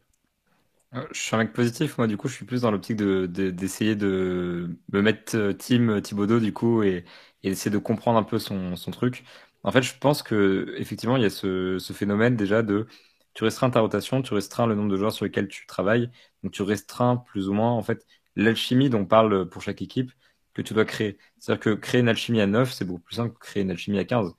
[0.95, 3.97] Euh, je suis un mec positif, moi du coup je suis plus dans l'optique d'essayer
[3.97, 7.05] de, me mettre euh, team Thibodeau du coup et,
[7.43, 9.25] essayer de comprendre un peu son, truc.
[9.65, 12.87] En fait, je pense que effectivement il y a ce phénomène déjà de
[13.35, 16.11] tu restreins ta rotation, tu restreins le nombre de joueurs sur lesquels tu travailles,
[16.43, 18.07] donc tu restreins plus ou moins en fait
[18.37, 20.13] l'alchimie dont on parle pour chaque équipe
[20.55, 21.19] que tu dois créer.
[21.39, 23.99] C'est-à-dire que créer une alchimie à 9, c'est beaucoup plus simple que créer une alchimie
[23.99, 24.35] à 15.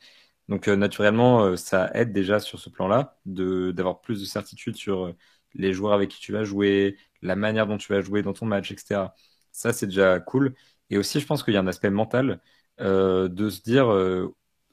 [0.50, 5.06] Donc euh, naturellement, euh, ça aide déjà sur ce plan-là d'avoir plus de certitude sur
[5.08, 5.16] euh,
[5.54, 8.46] les joueurs avec qui tu vas jouer, la manière dont tu vas jouer dans ton
[8.46, 9.16] match, etc.
[9.52, 10.56] Ça, c'est déjà cool.
[10.90, 12.42] Et aussi, je pense qu'il y a un aspect mental
[12.80, 13.88] de se dire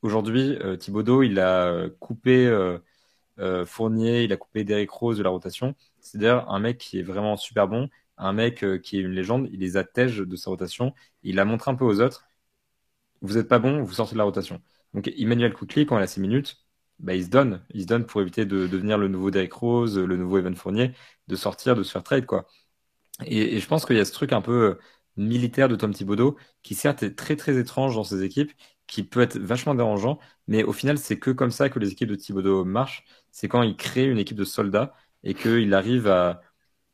[0.02, 2.48] aujourd'hui, Thibodeau, il a coupé
[3.38, 5.74] euh, Fournier, il a coupé Derrick Rose de la rotation.
[6.00, 9.48] C'est-à-dire un mec qui est vraiment super bon, un mec euh, qui est une légende,
[9.52, 10.94] il les attège de sa rotation.
[11.22, 12.24] Il a montré un peu aux autres,
[13.22, 14.60] vous n'êtes pas bon, vous sortez de la rotation.
[14.94, 16.64] Donc Emmanuel Quickly, quand il a 6 minutes,
[16.98, 17.64] bah, il se donne.
[17.70, 20.92] Il se donne pour éviter de, devenir le nouveau Derrick Rose, le nouveau Evan Fournier,
[21.28, 22.46] de sortir, de se faire trade, quoi.
[23.26, 24.74] Et, et je pense qu'il y a ce truc un peu euh,
[25.16, 28.52] militaire de Tom Thibodeau, qui certes est très très étrange dans ses équipes,
[28.86, 30.18] qui peut être vachement dérangeant,
[30.48, 33.04] mais au final, c'est que comme ça que les équipes de Thibodeau marchent.
[33.32, 36.40] C'est quand il crée une équipe de soldats et qu'il arrive à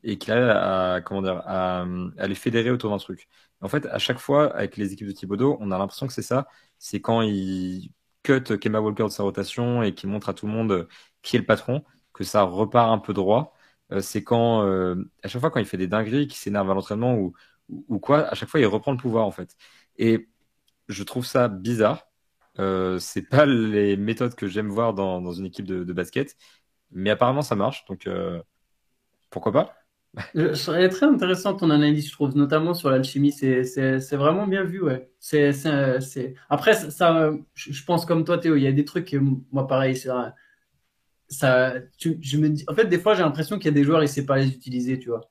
[0.02, 1.84] et qu'il à, comment dire, à,
[2.26, 3.28] les fédérer autour d'un truc.
[3.60, 6.22] En fait, à chaque fois, avec les équipes de Thibodeau, on a l'impression que c'est
[6.22, 6.46] ça.
[6.78, 10.52] C'est quand il cut Kemba Walker de sa rotation et qu'il montre à tout le
[10.52, 10.88] monde
[11.22, 13.54] qui est le patron, que ça repart un peu droit.
[13.92, 16.74] Euh, c'est quand, euh, à chaque fois, quand il fait des dingueries, qu'il s'énerve à
[16.74, 17.34] l'entraînement ou,
[17.68, 19.56] ou quoi, à chaque fois, il reprend le pouvoir, en fait.
[19.98, 20.28] Et
[20.88, 22.06] je trouve ça bizarre.
[22.58, 26.36] Euh, c'est pas les méthodes que j'aime voir dans, dans, une équipe de, basket,
[26.90, 28.40] mais apparemment ça marche, donc euh,
[29.30, 29.74] pourquoi pas?
[30.34, 33.32] Ce serait très intéressant ton analyse, je trouve, notamment sur l'alchimie.
[33.32, 35.10] C'est vraiment bien vu, ouais.
[35.18, 35.52] C'est
[36.48, 38.56] après ça, je pense comme toi, Théo.
[38.56, 39.14] Il y a des trucs,
[39.52, 40.34] moi pareil, ça,
[41.28, 44.06] je me dis, en fait, des fois j'ai l'impression qu'il y a des joueurs, ils
[44.06, 45.30] ne savent pas les utiliser, tu vois.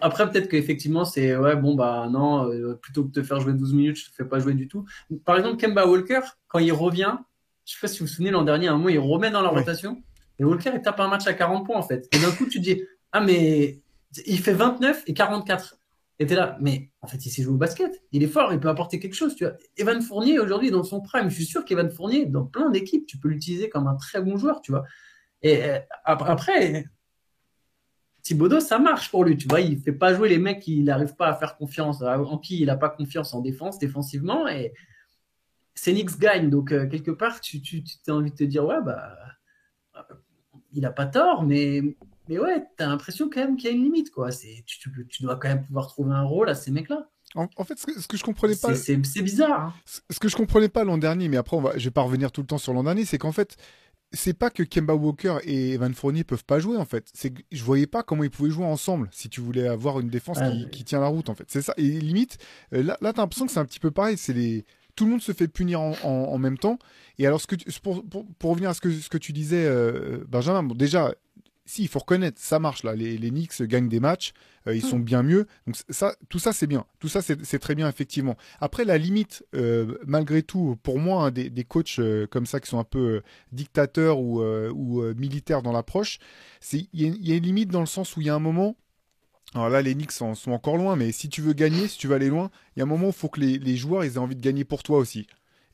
[0.00, 3.52] Après, peut-être qu'effectivement, c'est ouais, bon, bah non, euh, plutôt que de te faire jouer
[3.52, 4.84] 12 minutes, je te fais pas jouer du tout.
[5.24, 7.16] Par exemple, Kemba Walker, quand il revient,
[7.64, 9.42] je sais pas si vous vous souvenez, l'an dernier, à un moment, il remet dans
[9.42, 10.02] la rotation
[10.38, 12.08] et Walker, il tape un match à 40 points en fait.
[12.12, 12.82] Et d'un coup, tu dis,
[13.12, 13.80] ah, mais
[14.26, 15.78] il fait 29 et 44.
[16.18, 18.02] Et t'es là, mais en fait, il sait jouer au basket.
[18.12, 19.34] Il est fort, il peut apporter quelque chose.
[19.36, 19.54] Tu vois.
[19.76, 23.18] Evan Fournier, aujourd'hui, dans son prime, je suis sûr qu'Evan Fournier, dans plein d'équipes, tu
[23.18, 24.84] peux l'utiliser comme un très bon joueur, tu vois.
[25.42, 26.86] Et euh, après,
[28.26, 29.36] Thibodeau, ça marche pour lui.
[29.36, 32.38] Tu vois, il fait pas jouer les mecs qui n'arrivent pas à faire confiance, en
[32.38, 34.48] qui il n'a pas confiance en défense, défensivement.
[34.48, 34.72] Et
[35.74, 36.50] c'est Nix gagne.
[36.50, 39.16] Donc, euh, quelque part, tu, tu, as envie de te dire, ouais, bah,
[40.72, 41.82] il n'a pas tort, mais,
[42.28, 44.10] mais ouais, tu as l'impression quand même qu'il y a une limite.
[44.10, 44.30] Quoi.
[44.32, 44.64] Tu,
[45.08, 47.08] tu, dois quand même pouvoir trouver un rôle à ces mecs-là.
[47.36, 48.74] En, fait, ce que, ce que, je comprenais pas.
[48.74, 49.66] C'est bizarre.
[49.66, 49.74] Hein.
[49.84, 52.32] Ce que je comprenais pas l'an dernier, mais après, on va, je vais pas revenir
[52.32, 53.56] tout le temps sur l'an dernier, c'est qu'en fait,
[54.16, 57.06] c'est pas que Kemba Walker et Evan Fournier peuvent pas jouer en fait.
[57.14, 60.08] C'est que je voyais pas comment ils pouvaient jouer ensemble si tu voulais avoir une
[60.08, 60.38] défense
[60.72, 61.44] qui, tient la route en fait.
[61.48, 61.74] C'est ça.
[61.76, 62.38] Et limite,
[62.72, 64.16] euh, là, là t'as l'impression que c'est un petit peu pareil.
[64.16, 64.64] C'est les
[64.96, 66.78] tout le monde se fait punir en, même temps.
[67.18, 68.02] Et alors, ce que pour,
[68.38, 71.14] pour, revenir à ce que, ce que tu disais, euh, Benjamin, bon, déjà,
[71.66, 72.94] si, il faut reconnaître, ça marche là.
[72.94, 74.32] Les, les Knicks gagnent des matchs,
[74.68, 75.46] euh, ils sont bien mieux.
[75.66, 76.86] Donc ça, tout ça, c'est bien.
[77.00, 78.36] Tout ça, c'est très bien, effectivement.
[78.60, 82.60] Après, la limite, euh, malgré tout, pour moi, hein, des, des, coachs euh, comme ça
[82.60, 86.18] qui sont un peu dictateurs ou, ou militaires dans l'approche,
[86.72, 88.76] il y, a une limite dans le sens où il y a un moment.
[89.54, 92.08] Alors là, les Knicks sont, sont, encore loin, mais si tu veux gagner, si tu
[92.08, 94.04] veux aller loin, il y a un moment où il faut que les, les joueurs
[94.04, 95.26] ils aient envie de gagner pour toi aussi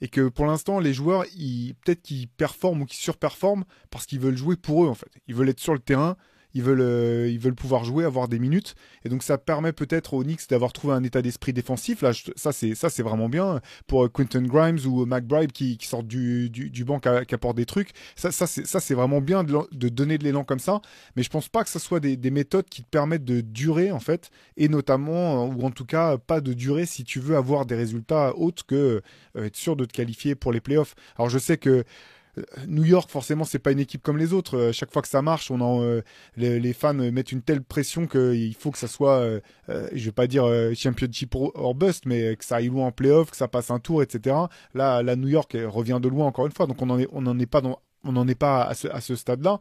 [0.02, 4.36] et que pour l'instant les joueurs peut-être qu'ils performent ou qu'ils surperforment parce qu'ils veulent
[4.36, 5.10] jouer pour eux en fait.
[5.28, 6.16] Ils veulent être sur le terrain,
[6.54, 8.74] ils veulent, euh, ils veulent pouvoir jouer, avoir des minutes.
[9.04, 12.02] Et donc ça permet peut-être aux Knicks d'avoir trouvé un état d'esprit défensif.
[12.02, 15.86] Là, ça c'est ça c'est vraiment bien pour euh, Quentin Grimes ou McBride qui, qui
[15.86, 17.90] sortent du, du, banc, qui, apportent des trucs.
[18.16, 20.80] Ça, ça c'est ça c'est vraiment bien de, donner de l'élan comme ça.
[21.16, 23.92] Mais je pense pas que ce soit des, des, méthodes qui te permettent de durer
[23.92, 27.66] en fait, et notamment ou en tout cas pas de durer si tu veux avoir
[27.66, 29.02] des résultats autres que
[29.36, 30.94] euh, être sûr de te qualifier pour les playoffs.
[31.16, 31.84] Alors je sais que
[32.66, 34.56] New York, forcément, c'est pas une équipe comme les autres.
[34.56, 36.02] Euh, chaque fois que ça marche, on en, euh,
[36.36, 40.26] les, fans mettent une telle pression qu'il faut que ça soit, euh, je vais pas
[40.26, 43.78] dire championship or bust, mais que ça aille loin en playoff, que ça passe un
[43.78, 44.36] tour, etc.
[44.74, 47.46] Là, la New York revient de loin encore une fois, donc on n'en est, est
[47.46, 47.62] pas
[48.04, 49.60] on n'en est pas à ce, à ce stade-là.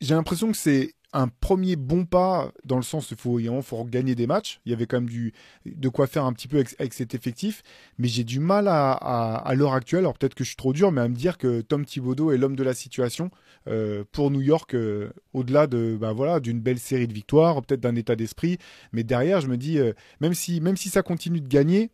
[0.00, 3.84] J'ai l'impression que c'est un premier bon pas dans le sens il faut, il faut
[3.84, 4.60] gagner des matchs.
[4.64, 5.32] Il y avait quand même du,
[5.66, 7.62] de quoi faire un petit peu avec, cet effectif.
[7.98, 10.92] Mais j'ai du mal à, à, l'heure actuelle, alors peut-être que je suis trop dur,
[10.92, 13.30] mais à me dire que Tom Thibodeau est l'homme de la situation
[13.68, 17.80] euh, pour New York, euh, au-delà de bah voilà d'une belle série de victoires, peut-être
[17.80, 18.58] d'un état d'esprit.
[18.92, 21.90] Mais derrière, je me dis, euh, même, si, même si ça continue de gagner,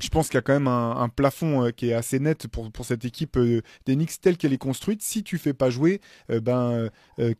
[0.00, 2.70] je pense qu'il y a quand même un, plafond euh, qui est assez net pour,
[2.72, 5.02] pour cette équipe euh, d'Enix telle qu'elle est construite.
[5.02, 6.88] Si tu fais pas jouer euh, ben,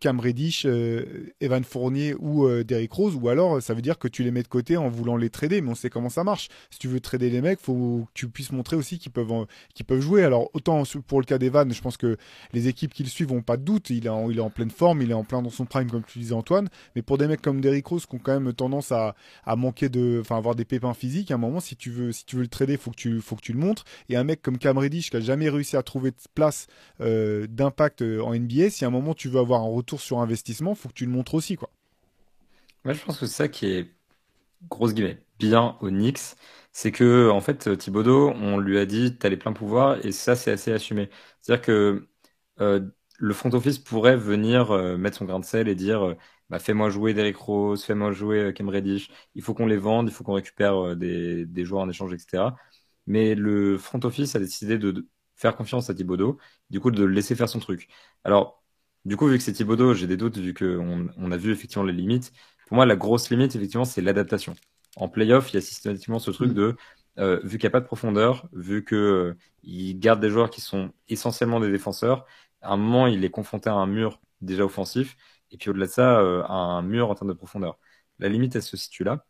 [0.01, 0.67] Cam Reddish,
[1.41, 4.49] Evan Fournier ou Derrick Rose, ou alors ça veut dire que tu les mets de
[4.49, 6.49] côté en voulant les trader, mais on sait comment ça marche.
[6.71, 9.87] Si tu veux trader les mecs, faut que tu puisses montrer aussi qu'ils peuvent, qu'ils
[9.87, 10.23] peuvent jouer.
[10.23, 12.17] Alors autant pour le cas d'Evan, je pense que
[12.53, 13.91] les équipes qui le suivent n'ont pas de doute.
[13.91, 15.91] Il est, en, il est en pleine forme, il est en plein dans son prime,
[15.91, 16.69] comme tu disais Antoine.
[16.95, 19.89] Mais pour des mecs comme Derrick Rose qui ont quand même tendance à, à manquer
[19.89, 22.42] de, enfin avoir des pépins physiques, à un moment, si tu veux, si tu veux
[22.43, 23.85] le trader, faut que tu faut que tu le montres.
[24.09, 26.67] Et un mec comme Cam Reddish qui a jamais réussi à trouver de place
[27.01, 30.19] euh, d'impact euh, en NBA, si à un moment tu veux avoir un retour sur
[30.21, 31.71] investissement, faut que tu le montres aussi quoi.
[32.85, 33.95] Moi, je pense que c'est ça qui est
[34.69, 36.37] grosse guillemets bien au Knicks,
[36.73, 40.13] c'est que en fait Thibodeau, on lui a dit tu as les pleins pouvoirs et
[40.13, 41.11] ça c'est assez assumé.
[41.41, 42.09] C'est-à-dire que
[42.61, 42.81] euh,
[43.19, 46.17] le front office pourrait venir mettre son grain de sel et dire
[46.53, 50.13] bah, fais-moi jouer Derrick Rose, fais-moi jouer Cam Reddish, il faut qu'on les vende, il
[50.13, 52.55] faut qu'on récupère des, des, joueurs en échange, etc.
[53.07, 56.39] Mais le front office a décidé de faire confiance à Thibodeau,
[56.69, 57.89] du coup de le laisser faire son truc.
[58.25, 58.63] Alors,
[59.07, 61.85] du coup, vu que c'est Thibodeau, j'ai des doutes vu qu'on on a vu effectivement
[61.85, 62.33] les limites.
[62.69, 64.55] Pour moi, la grosse limite, effectivement, c'est l'adaptation.
[64.97, 66.55] En playoff, il y a systématiquement ce truc mm.
[66.55, 66.77] de,
[67.19, 69.35] euh, vu qu'il n'y a pas de profondeur, vu qu'il euh,
[69.65, 72.27] garde des joueurs qui sont essentiellement des défenseurs,
[72.61, 75.17] à un moment, il est confronté à un mur déjà offensif,
[75.53, 77.79] et puis au-delà de ça, euh, un mur en termes de profondeur.
[78.19, 79.27] La limite, elle se situe là.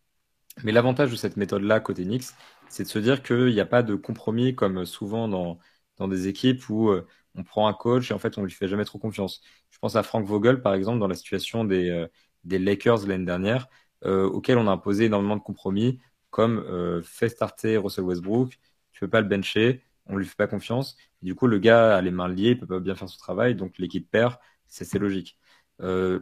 [0.64, 2.24] Mais l'avantage de cette méthode-là côté Knicks,
[2.68, 5.58] c'est de se dire qu'il n'y a pas de compromis comme souvent dans,
[5.96, 8.68] dans des équipes où euh, on prend un coach et en fait on lui fait
[8.68, 9.42] jamais trop confiance.
[9.70, 12.06] Je pense à Frank Vogel par exemple dans la situation des, euh,
[12.44, 13.68] des Lakers l'année dernière.
[14.04, 16.00] auquel on a imposé énormément de compromis,
[16.30, 18.58] comme fait starter Russell Westbrook,
[18.92, 20.96] tu peux pas le bencher, on lui fait pas confiance.
[21.22, 23.54] du coup, le gars a les mains liées, il peut pas bien faire son travail,
[23.54, 25.38] donc l'équipe perd, c'est logique.
[25.80, 26.20] Euh,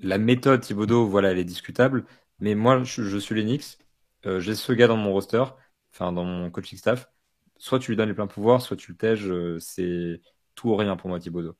[0.00, 2.04] la méthode Thibodeau, voilà, elle est discutable,
[2.38, 3.78] mais moi, je, suis l'Enix,
[4.26, 5.44] euh, j'ai ce gars dans mon roster,
[5.92, 7.10] enfin dans mon coaching staff.
[7.58, 10.20] Soit tu lui donnes les pleins pouvoirs, soit tu le tèges, euh, c'est
[10.54, 11.56] tout ou rien pour moi Thibodeau.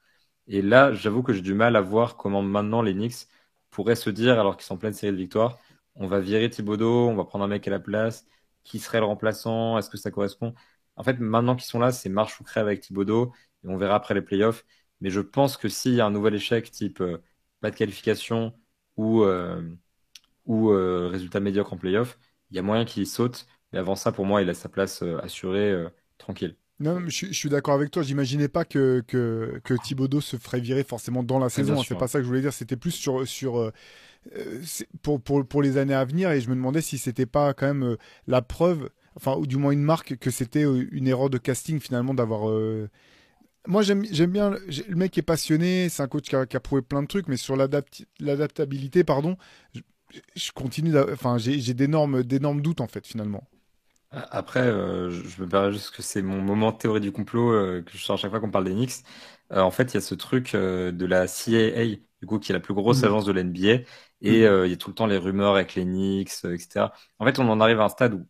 [0.47, 3.28] Et là, j'avoue que j'ai du mal à voir comment maintenant les Knicks
[3.70, 5.59] pourraient se dire, alors qu'ils sont en pleine série de victoires,
[5.95, 8.26] on va virer Thibodeau, on va prendre un mec à la place,
[8.64, 10.55] qui serait le remplaçant, est-ce que ça correspond?
[10.97, 13.32] En fait, maintenant qu'ils sont là, c'est marche ou crève avec Thibodeau,
[13.64, 14.64] et on verra après les playoffs.
[15.01, 17.22] Mais je pense que s'il y a un nouvel échec, type euh,
[17.61, 18.52] pas de qualification
[18.96, 19.62] ou, euh,
[20.46, 22.18] ou euh, résultat médiocre en playoff,
[22.50, 23.46] il y a moyen qu'il saute.
[23.72, 25.72] Mais avant ça, pour moi, il a sa place assurée,
[26.18, 26.56] tranquille.
[26.80, 28.02] Non, je, je, suis d'accord avec toi.
[28.02, 31.78] J'imaginais pas que, que, que Thibodeau se ferait virer forcément dans la saison.
[31.78, 31.84] Hein.
[31.86, 32.52] C'est pas ça que je voulais dire.
[32.52, 33.70] C'était plus sur, sur
[35.02, 36.32] pour, pour, pour, les années à venir.
[36.32, 37.96] Et je me demandais si c'était pas quand même
[38.26, 42.14] la preuve, enfin, ou du moins une marque que c'était une erreur de casting finalement
[42.14, 42.50] d'avoir
[43.66, 44.50] moi, j'aime bien.
[44.50, 47.56] Le mec est passionné, c'est un coach qui a, prouvé plein de trucs, mais sur
[47.56, 49.36] l'adaptabilité, pardon,
[50.34, 50.96] je, continue.
[50.98, 53.44] Enfin, j'ai d'énormes doutes, en fait, finalement.
[54.12, 57.82] Après, euh, je me permets juste que c'est mon moment de théorie du complot euh,
[57.82, 59.04] que je sors à chaque fois qu'on parle des Knicks.
[59.52, 62.54] Euh, en fait, il y a ce truc de la CAA, du coup, qui est
[62.54, 63.04] la plus grosse mmh.
[63.04, 63.84] agence de l'NBA,
[64.22, 64.64] et mmh.
[64.64, 66.86] il y a tout le temps les rumeurs avec les Knicks, etc.
[67.20, 68.26] En fait, on en arrive à un stade où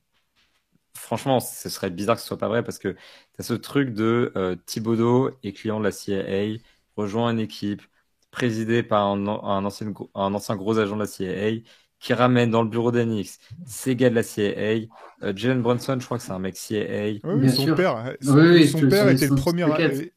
[0.94, 2.98] franchement, ce serait bizarre que ce soit pas vrai parce que tu
[3.38, 6.58] as ce truc de euh, Thibodeau est client de la CIA,
[6.96, 7.82] rejoint une équipe
[8.30, 11.62] présidée par un, ancien, un ancien gros agent de la CIA
[11.98, 14.86] qui ramène dans le bureau d'Anix ces gars de la CIA.
[15.22, 17.18] Euh, Jalen Brunson, je crois que c'est un mec CIA.
[17.24, 18.34] Oui, son père, son,
[18.88, 19.66] père était, le premier,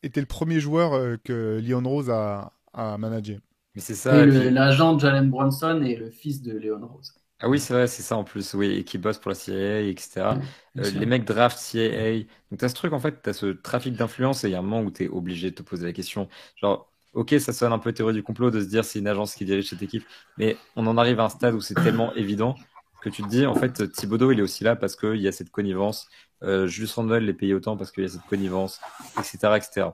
[0.01, 3.39] était le premier joueur euh, que Leon Rose a, a managé.
[3.76, 4.26] Mais c'est ça.
[4.26, 7.13] L'agent de Jalen Brunson est le fils de Leon Rose.
[7.44, 9.82] Ah oui, c'est vrai, c'est ça en plus, oui, et qui bosse pour la CIA,
[9.82, 10.38] etc.
[10.78, 12.20] Euh, les mecs draft CIA.
[12.50, 14.56] Donc, tu as ce truc, en fait, tu as ce trafic d'influence et il y
[14.56, 16.30] a un moment où tu es obligé de te poser la question.
[16.56, 19.36] Genre, ok, ça sonne un peu théorie du complot de se dire c'est une agence
[19.36, 20.06] qui dirige cette équipe,
[20.38, 22.56] mais on en arrive à un stade où c'est tellement évident
[23.02, 25.34] que tu te dis, en fait, Thibodeau, il est aussi là parce qu'il y a
[25.34, 26.08] cette connivence.
[26.44, 28.80] Euh, Julius Randle les payé autant parce qu'il y a cette connivence,
[29.20, 29.58] etc.
[29.58, 29.88] etc.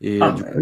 [0.00, 0.60] Et ah, du, bah coup,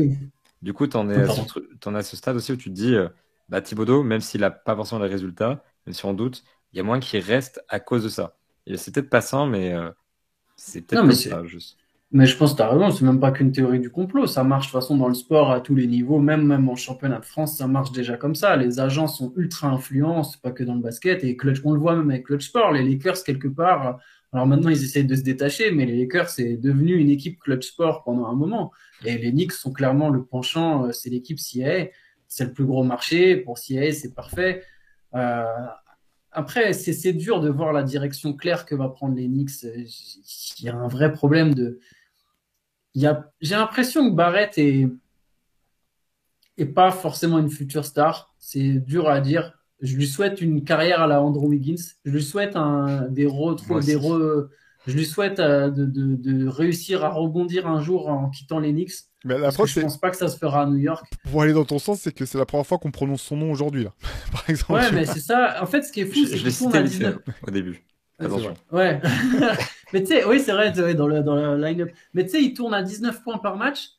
[0.63, 1.43] du coup, tu en, es à ce,
[1.85, 3.11] en à ce stade aussi où tu te dis, euh,
[3.51, 6.81] bah, Thibodeau, même s'il n'a pas forcément les résultats, même si on doute, il y
[6.81, 8.37] a moins qui reste à cause de ça.
[8.77, 9.91] C'est peut-être pas ça, mais euh,
[10.57, 11.77] c'est peut-être pas ça, juste.
[12.13, 14.27] Mais je pense que tu as raison, c'est même pas qu'une théorie du complot.
[14.27, 16.75] Ça marche de toute façon dans le sport à tous les niveaux, même, même en
[16.75, 18.57] championnat de France, ça marche déjà comme ça.
[18.57, 21.23] Les agents sont ultra influents, pas que dans le basket.
[21.23, 22.73] Et Clutch, on le voit même avec Clutch Sport.
[22.73, 24.01] Les Lakers, quelque part,
[24.33, 27.69] alors maintenant ils essayent de se détacher, mais les Lakers, c'est devenu une équipe Clutch
[27.69, 28.73] Sport pendant un moment.
[29.05, 31.91] Et les Knicks sont clairement le penchant, euh, c'est l'équipe CIA.
[32.27, 33.37] C'est le plus gros marché.
[33.37, 34.65] Pour CIA, c'est parfait.
[35.15, 35.45] Euh,
[36.33, 39.63] après, c'est dur de voir la direction claire que va prendre Knicks.
[39.63, 41.81] Il y a un vrai problème de.
[42.95, 44.89] J'ai l'impression que Barrett est,
[46.57, 48.35] est pas forcément une future star.
[48.39, 49.59] C'est dur à dire.
[49.81, 51.83] Je lui souhaite une carrière à la Andrew Wiggins.
[52.05, 53.97] Je lui souhaite un, des, des
[54.87, 58.61] je lui souhaite euh, de, de, de, réussir à rebondir un jour en quittant
[59.25, 59.59] les Knicks.
[59.59, 61.05] Mais je pense pas que ça se fera à New York.
[61.31, 63.51] Pour aller dans ton sens, c'est que c'est la première fois qu'on prononce son nom
[63.51, 63.93] aujourd'hui, là.
[64.33, 64.73] Par exemple.
[64.73, 65.63] Ouais, mais c'est ça.
[65.63, 67.19] En fait, ce qui est fou, c'est que tourne à 19...
[67.47, 67.83] au début.
[68.19, 68.55] Attention.
[68.71, 69.01] Ouais.
[69.93, 71.91] mais tu sais, oui, c'est vrai, dans le, dans le line-up.
[72.13, 73.91] Mais tu sais, il tourne à 19 points par match.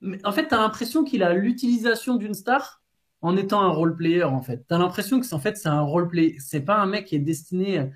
[0.00, 2.82] Mais en fait, tu as l'impression qu'il a l'utilisation d'une star
[3.22, 4.66] en étant un role player, en fait.
[4.68, 6.36] Tu as l'impression que, en fait, c'est un role player.
[6.40, 7.90] C'est pas un mec qui est destiné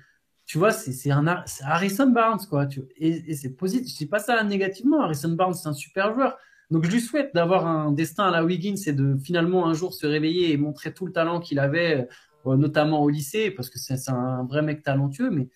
[0.49, 1.27] tu vois, c'est un
[1.61, 2.65] Harrison Barnes, quoi.
[2.65, 3.93] Tu, et, c'est positif.
[3.93, 4.99] Je dis pas ça négativement.
[4.99, 6.39] Harrison Barnes, c'est un super joueur.
[6.71, 9.93] Donc, je lui souhaite d'avoir un destin à la Wiggins et de finalement un jour
[9.93, 12.07] se réveiller et montrer tout le talent qu'il avait,
[12.45, 15.31] euh, notamment au lycée, parce que c'est un vrai mec talentueux.
[15.31, 15.49] Mais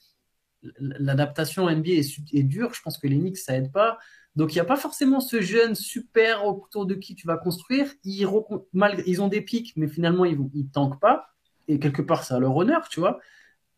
[0.79, 2.73] l'adaptation NBA est, dure.
[2.73, 3.99] Je pense que les Knicks, ça aide pas.
[4.35, 7.93] Donc, il n'y a pas forcément ce jeune super autour de qui tu vas construire.
[8.03, 8.27] Ils,
[9.05, 11.27] ils ont des pics, mais finalement, ils ne tankent pas.
[11.67, 13.19] Et quelque part, c'est à leur honneur, tu vois.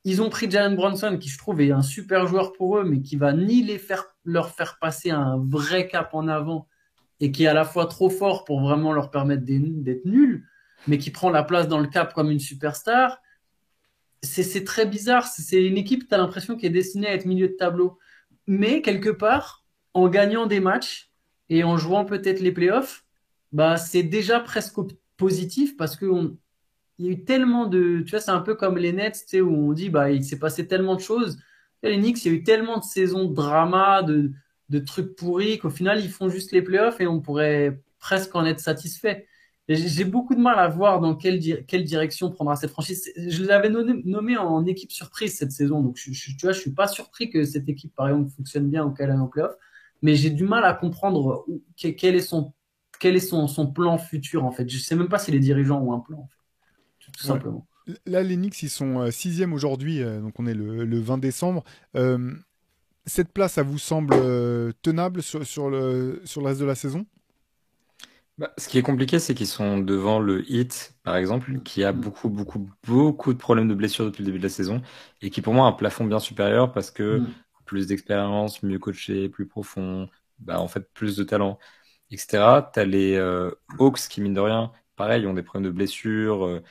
[0.06, 3.02] Ils ont pris Jalen Bronson, qui je trouve est un super joueur pour eux, mais
[3.02, 6.68] qui va ni les faire, leur faire passer un vrai cap en avant
[7.20, 10.48] et qui est à la fois trop fort pour vraiment leur permettre d'être nuls,
[10.88, 13.22] mais qui prend la place dans le cap comme une superstar.
[14.22, 15.28] C'est très bizarre.
[15.28, 18.00] C'est une équipe, tu as l'impression, qui est destinée à être milieu de tableau.
[18.48, 19.64] Mais quelque part,
[19.94, 21.12] en gagnant des matchs
[21.50, 23.06] et en jouant peut-être les playoffs,
[23.52, 24.76] bah, c'est déjà presque
[25.18, 26.38] positif parce qu'on
[26.98, 28.02] il y a eu tellement de.
[28.06, 30.24] Tu vois, c'est un peu comme les Nets, tu sais, où on dit, bah, il
[30.24, 31.38] s'est passé tellement de choses.
[31.84, 34.32] les Knicks, il y a eu tellement de saisons de drama, de,
[34.70, 38.46] de trucs pourris, qu'au final, ils font juste les playoffs et on pourrait presque en
[38.46, 39.28] être satisfait.
[39.68, 43.12] j'ai beaucoup de mal à voir dans quelle, quelle direction prendra cette franchise.
[43.16, 46.88] Je l'avais nommé, en équipe surprise cette saison, donc je, tu vois, je suis pas
[46.88, 49.56] surpris que cette équipe, par exemple, fonctionne bien au qu'elle en playoff,
[50.02, 51.46] mais j'ai du mal à comprendre
[51.76, 52.54] quel est son
[53.00, 54.70] quel est son, son, plan futur en fait.
[54.70, 57.68] Je sais même pas si les dirigeants ont un plan en fait, tout, simplement.
[58.06, 61.18] Là, les Knicks, ils sont euh, sixième aujourd'hui, euh, donc on est le, le 20
[61.18, 61.64] décembre.
[61.96, 62.34] Euh,
[63.06, 64.16] cette place, ça vous semble
[64.82, 67.06] tenable sur, sur, le, sur le reste de la saison?
[68.38, 71.94] Bah, ce qui est compliqué, c'est qu'ils sont devant le Heat, par exemple, qui a
[71.94, 74.82] beaucoup, beaucoup, beaucoup de problèmes de blessures depuis le début de la saison
[75.22, 77.34] et qui, pour moi, a un plafond bien supérieur parce que mm.
[77.66, 81.60] plus d'expérience, mieux coaché, plus profond, bah, en fait, plus de talent,
[82.12, 82.62] etc.
[82.74, 86.46] Tu as les euh, Hawks qui, mine de rien, pareil, ont des problèmes de blessures.
[86.46, 86.62] Euh,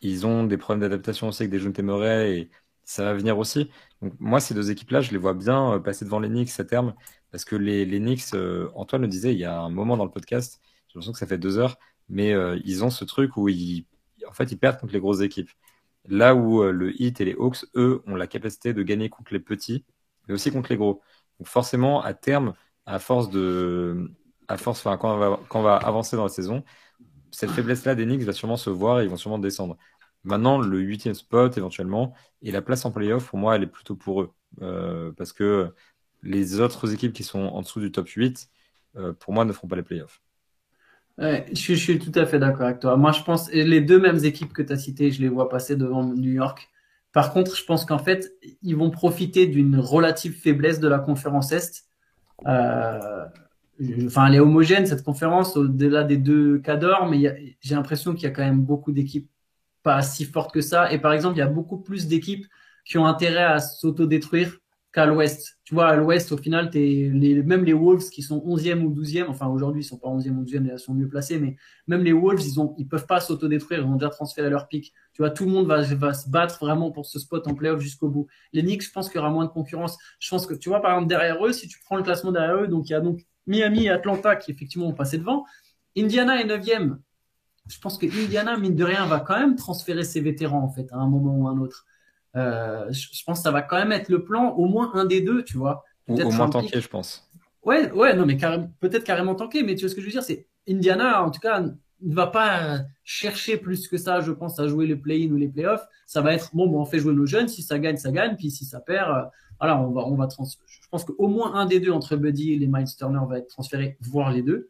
[0.00, 2.50] ils ont des problèmes d'adaptation aussi avec des jeunes Murray et
[2.84, 3.70] ça va venir aussi.
[4.18, 6.94] Moi, ces deux équipes-là, je les vois bien euh, passer devant les Knicks à terme
[7.30, 8.34] parce que les, Knicks,
[8.74, 11.26] Antoine le disait il y a un moment dans le podcast, j'ai l'impression que ça
[11.26, 11.78] fait deux heures,
[12.08, 13.86] mais euh, ils ont ce truc où ils,
[14.28, 15.50] en fait, ils perdent contre les grosses équipes.
[16.06, 19.32] Là où euh, le Heat et les Hawks, eux, ont la capacité de gagner contre
[19.32, 19.84] les petits,
[20.28, 21.02] mais aussi contre les gros.
[21.38, 22.54] Donc forcément, à terme,
[22.86, 24.10] à force de,
[24.48, 26.62] à force, quand on va, quand on va avancer dans la saison,
[27.30, 29.76] cette faiblesse-là des Knicks va sûrement se voir et ils vont sûrement descendre.
[30.24, 33.96] Maintenant, le huitième spot éventuellement et la place en playoff, pour moi, elle est plutôt
[33.96, 34.30] pour eux.
[34.62, 35.72] Euh, parce que
[36.22, 38.48] les autres équipes qui sont en dessous du top 8,
[39.18, 40.22] pour moi, ne feront pas les playoffs.
[41.18, 42.96] Je, suis tout à fait d'accord avec toi.
[42.96, 45.76] Moi, je pense les deux mêmes équipes que tu as citées, je les vois passer
[45.76, 46.70] devant New York.
[47.12, 51.52] Par contre, je pense qu'en fait, ils vont profiter d'une relative faiblesse de la conférence
[51.52, 51.84] Est.
[52.46, 53.24] Euh,
[54.06, 58.24] enfin, elle est homogène, cette conférence, au-delà des deux cas d'or, mais j'ai l'impression qu'il
[58.24, 59.30] y a quand même beaucoup d'équipes
[59.84, 60.92] pas si fortes que ça.
[60.92, 62.46] Et par exemple, il y a beaucoup plus d'équipes
[62.84, 64.58] qui ont intérêt à s'autodétruire
[64.92, 65.58] qu'à l'ouest.
[65.64, 68.94] Tu vois, à l'ouest, au final, es les, même les Wolves qui sont 11e ou
[68.94, 71.56] 12e, enfin aujourd'hui, ils sont pas 11e ou 12e, ils sont mieux placés, mais
[71.88, 74.92] même les Wolves, ils ont, ils peuvent pas s'autodétruire, ils ont déjà transféré leur pic.
[75.12, 77.80] Tu vois, tout le monde va, va se battre vraiment pour ce spot en playoff
[77.80, 78.26] jusqu'au bout.
[78.52, 79.98] Les Knicks, je pense qu'il y aura moins de concurrence.
[80.20, 82.56] Je pense que, tu vois, par exemple, derrière eux, si tu prends le classement derrière
[82.62, 85.44] eux, donc il y a donc Miami et Atlanta qui effectivement ont passé devant.
[85.96, 86.98] Indiana est 9e.
[87.68, 90.86] Je pense que Indiana, mine de rien, va quand même transférer ses vétérans, en fait,
[90.92, 91.86] à un moment ou à un autre.
[92.36, 95.20] Euh, je, pense que ça va quand même être le plan, au moins un des
[95.20, 95.84] deux, tu vois.
[96.08, 97.28] Ou au moins tanké, je pense.
[97.64, 98.36] Ouais, ouais, non, mais
[98.80, 101.40] peut-être carrément tanké, mais tu vois ce que je veux dire, c'est Indiana, en tout
[101.40, 105.36] cas, ne va pas chercher plus que ça, je pense, à jouer les play-in ou
[105.36, 105.86] les play-offs.
[106.06, 108.36] Ça va être, bon, bon, on fait jouer nos jeunes, si ça gagne, ça gagne,
[108.36, 109.22] puis si ça perd, euh,
[109.58, 112.52] voilà, on va, on va trans Je pense qu'au moins un des deux entre Buddy
[112.52, 114.68] et les Miles Turner va être transféré, voire les deux.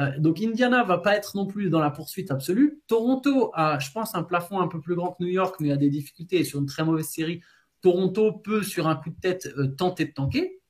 [0.00, 2.80] Euh, donc Indiana va pas être non plus dans la poursuite absolue.
[2.86, 5.76] Toronto a, je pense, un plafond un peu plus grand que New York, mais a
[5.76, 7.42] des difficultés sur une très mauvaise série.
[7.82, 10.60] Toronto peut, sur un coup de tête, euh, tenter de tanker.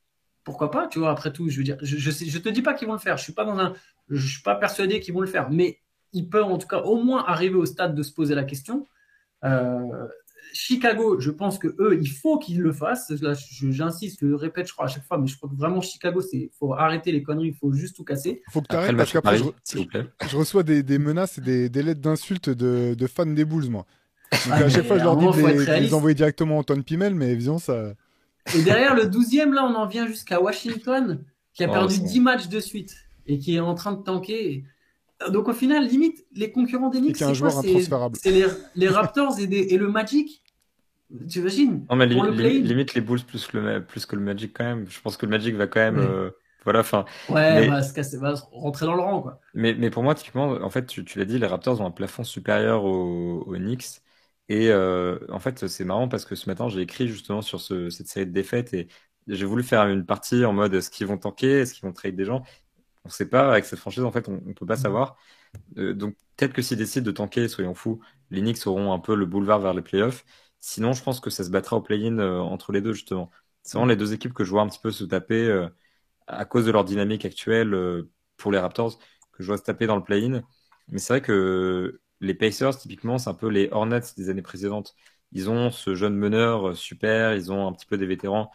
[0.44, 2.94] Pourquoi pas Tu vois, après tout, je veux dire, je, te dis pas qu'ils vont
[2.94, 3.16] le faire.
[3.16, 3.74] Je suis pas dans un,
[4.08, 5.78] je suis pas persuadé qu'ils vont le faire, mais
[6.12, 8.88] ils peuvent en tout cas au moins arriver au stade de se poser la question.
[9.44, 10.08] Euh,
[10.52, 13.10] Chicago, je pense que eux, il faut qu'ils le fassent.
[13.20, 15.80] Là, j'insiste, je le répète, je crois à chaque fois, mais je crois que vraiment
[15.80, 18.42] Chicago, c'est, faut arrêter les conneries, il faut juste tout casser.
[18.48, 22.50] Il faut que tu arrêtes parce qu'après, je, reçois des, menaces et des, lettres d'insultes
[22.50, 23.86] de, fans des Bulls, moi.
[24.32, 27.30] Donc, ah, à chaque fois, je leur dis de les, envoyer directement Antoine Pimel, mais
[27.30, 27.94] évidemment, ça.
[28.56, 31.22] Et derrière le 12e, là, on en vient jusqu'à Washington,
[31.54, 32.96] qui a oh, perdu 10 matchs de suite
[33.26, 34.64] et qui est en train de tanker.
[35.30, 37.50] Donc au final, limite, les concurrents des Knicks, c'est quoi
[38.14, 40.41] C'est les, les, Raptors et, et, le Magic
[41.28, 44.86] tu imagines Non, mais limite les Bulls plus, le, plus que le Magic quand même.
[44.88, 45.98] Je pense que le Magic va quand même.
[45.98, 46.30] Euh,
[46.64, 47.04] voilà, enfin.
[47.28, 49.40] Ouais, va, se casser, va rentrer dans le rang, quoi.
[49.54, 51.90] Mais, mais pour moi, typiquement, en fait, tu, tu l'as dit, les Raptors ont un
[51.90, 54.00] plafond supérieur aux, aux Knicks.
[54.48, 57.90] Et euh, en fait, c'est marrant parce que ce matin, j'ai écrit justement sur ce,
[57.90, 58.88] cette série de défaites et
[59.28, 62.16] j'ai voulu faire une partie en mode est-ce qu'ils vont tanker, est-ce qu'ils vont trade
[62.16, 62.42] des gens?
[63.04, 64.78] On ne sait pas, avec cette franchise, en fait, on ne peut pas mm.
[64.78, 65.16] savoir.
[65.78, 68.00] Euh, donc, peut-être que s'ils décident de tanker, soyons fous,
[68.30, 70.24] les Knicks auront un peu le boulevard vers les playoffs.
[70.62, 73.30] Sinon, je pense que ça se battra au play-in euh, entre les deux, justement.
[73.64, 75.68] C'est vraiment les deux équipes que je vois un petit peu se taper euh,
[76.28, 78.98] à cause de leur dynamique actuelle euh, pour les Raptors,
[79.32, 80.42] que je vois se taper dans le play-in.
[80.88, 84.94] Mais c'est vrai que les Pacers, typiquement, c'est un peu les Hornets des années précédentes.
[85.32, 88.52] Ils ont ce jeune meneur super, ils ont un petit peu des vétérans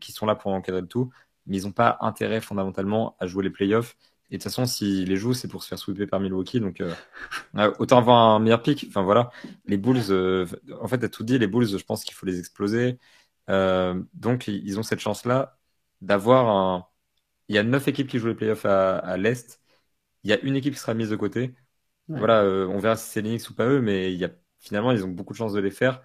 [0.00, 1.10] qui sont là pour encadrer le tout,
[1.46, 3.96] mais ils n'ont pas intérêt fondamentalement à jouer les playoffs.
[4.32, 6.58] Et de toute façon, s'ils les jouent, c'est pour se faire sweeper par Milwaukee.
[6.58, 6.94] Donc, euh,
[7.58, 8.86] euh, autant avoir un meilleur pick.
[8.88, 9.30] Enfin, voilà.
[9.66, 10.46] Les Bulls, euh,
[10.80, 12.98] en fait, à tout dit, les Bulls, je pense qu'il faut les exploser.
[13.46, 15.58] donc, ils ont cette chance-là
[16.00, 16.86] d'avoir un.
[17.48, 19.60] Il y a neuf équipes qui jouent les playoffs à, à l'Est.
[20.24, 21.54] Il y a une équipe qui sera mise de côté.
[22.08, 24.30] Voilà, on verra si c'est l'Enix ou pas eux, mais il y a,
[24.60, 26.02] finalement, ils ont beaucoup de chances de les faire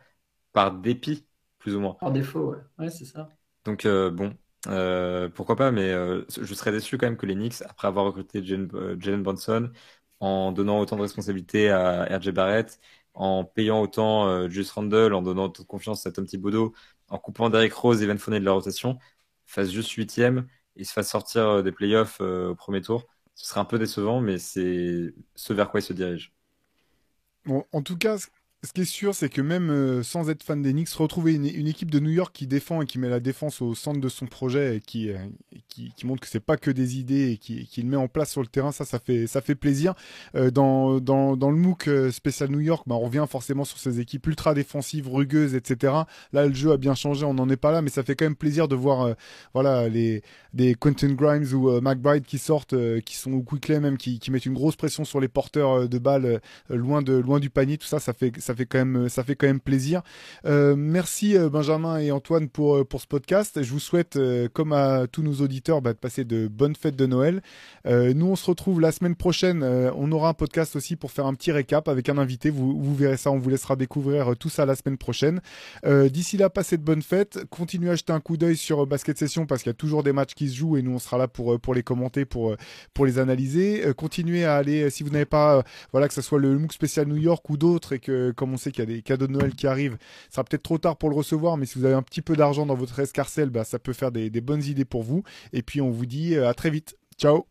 [0.51, 1.25] par dépit,
[1.59, 1.95] plus ou moins.
[1.97, 2.57] Par défaut, ouais.
[2.77, 3.29] Ouais, c'est ça.
[3.63, 4.35] Donc, bon,
[4.67, 8.05] euh, pourquoi pas, mais euh, je serais déçu quand même que les Knicks, après avoir
[8.05, 9.71] recruté Jalen, euh, Bronson,
[10.19, 12.79] en donnant autant de responsabilités à RJ Barrett,
[13.13, 16.73] en payant autant euh, Just Randle, en donnant autant de confiance à Tom Thibodeau,
[17.09, 18.97] en coupant Derrick Rose et Van Fournier de la rotation,
[19.45, 23.07] fasse juste huitième et se fasse sortir des playoffs au premier tour.
[23.35, 26.33] Ce serait un peu décevant, mais c'est ce vers quoi il se dirige.
[27.45, 28.17] Bon, en tout cas,
[28.63, 31.45] ce qui est sûr, c'est que même euh, sans être fan des Knicks, retrouver une,
[31.45, 34.25] équipe de New York qui défend et qui met la défense au centre de son
[34.25, 35.17] projet et qui, euh,
[36.03, 38.71] montre que c'est pas que des idées et qui, met en place sur le terrain,
[38.71, 39.93] ça, ça fait, ça plaisir.
[40.35, 44.55] Euh, dans, le MOOC spécial New York, bah, on revient forcément sur ces équipes ultra
[44.55, 45.93] défensives, rugueuses, etc.
[46.33, 48.25] Là, le jeu a bien changé, on n'en est pas là, mais ça fait quand
[48.25, 49.15] même plaisir de voir
[49.53, 54.17] voilà, les, des Quentin Grimes ou McBride qui sortent, qui sont au Quickley même, qui,
[54.17, 57.77] qui mettent une grosse pression sur les porteurs de balles loin, de, loin du panier.
[57.77, 60.01] Tout ça, ça fait, ça fait quand même, ça fait quand même plaisir.
[60.45, 63.61] Euh, merci Benjamin et Antoine pour, pour ce podcast.
[63.61, 66.95] Je vous souhaite, euh, comme à tous nos auditeurs, bah, de passer de bonnes fêtes
[66.95, 67.41] de Noël.
[67.85, 69.63] Euh, nous, on se retrouve la semaine prochaine.
[69.63, 72.49] Euh, on aura un podcast aussi pour faire un petit récap avec un invité.
[72.49, 73.31] Vous, vous verrez ça.
[73.31, 75.41] On vous laissera découvrir tout ça la semaine prochaine.
[75.85, 77.45] D'ici là, passez de bonnes fêtes.
[77.49, 80.13] Continuez à jeter un coup d'œil sur Basket Session parce qu'il y a toujours des
[80.13, 82.55] matchs qui se jouent et nous, on sera là pour, pour les commenter, pour,
[82.93, 83.83] pour les analyser.
[83.95, 87.17] continuez à aller, si vous n'avez pas, voilà, que ce soit le MOOC spécial New
[87.17, 89.53] York ou d'autres et que, comme on sait qu'il y a des cadeaux de Noël
[89.53, 89.97] qui arrivent,
[90.29, 92.35] ça sera peut-être trop tard pour le recevoir, mais si vous avez un petit peu
[92.35, 95.23] d'argent dans votre escarcelle, bah, ça peut faire des, bonnes idées pour vous.
[95.51, 96.95] Et puis on vous dit à très vite.
[97.17, 97.45] Ciao.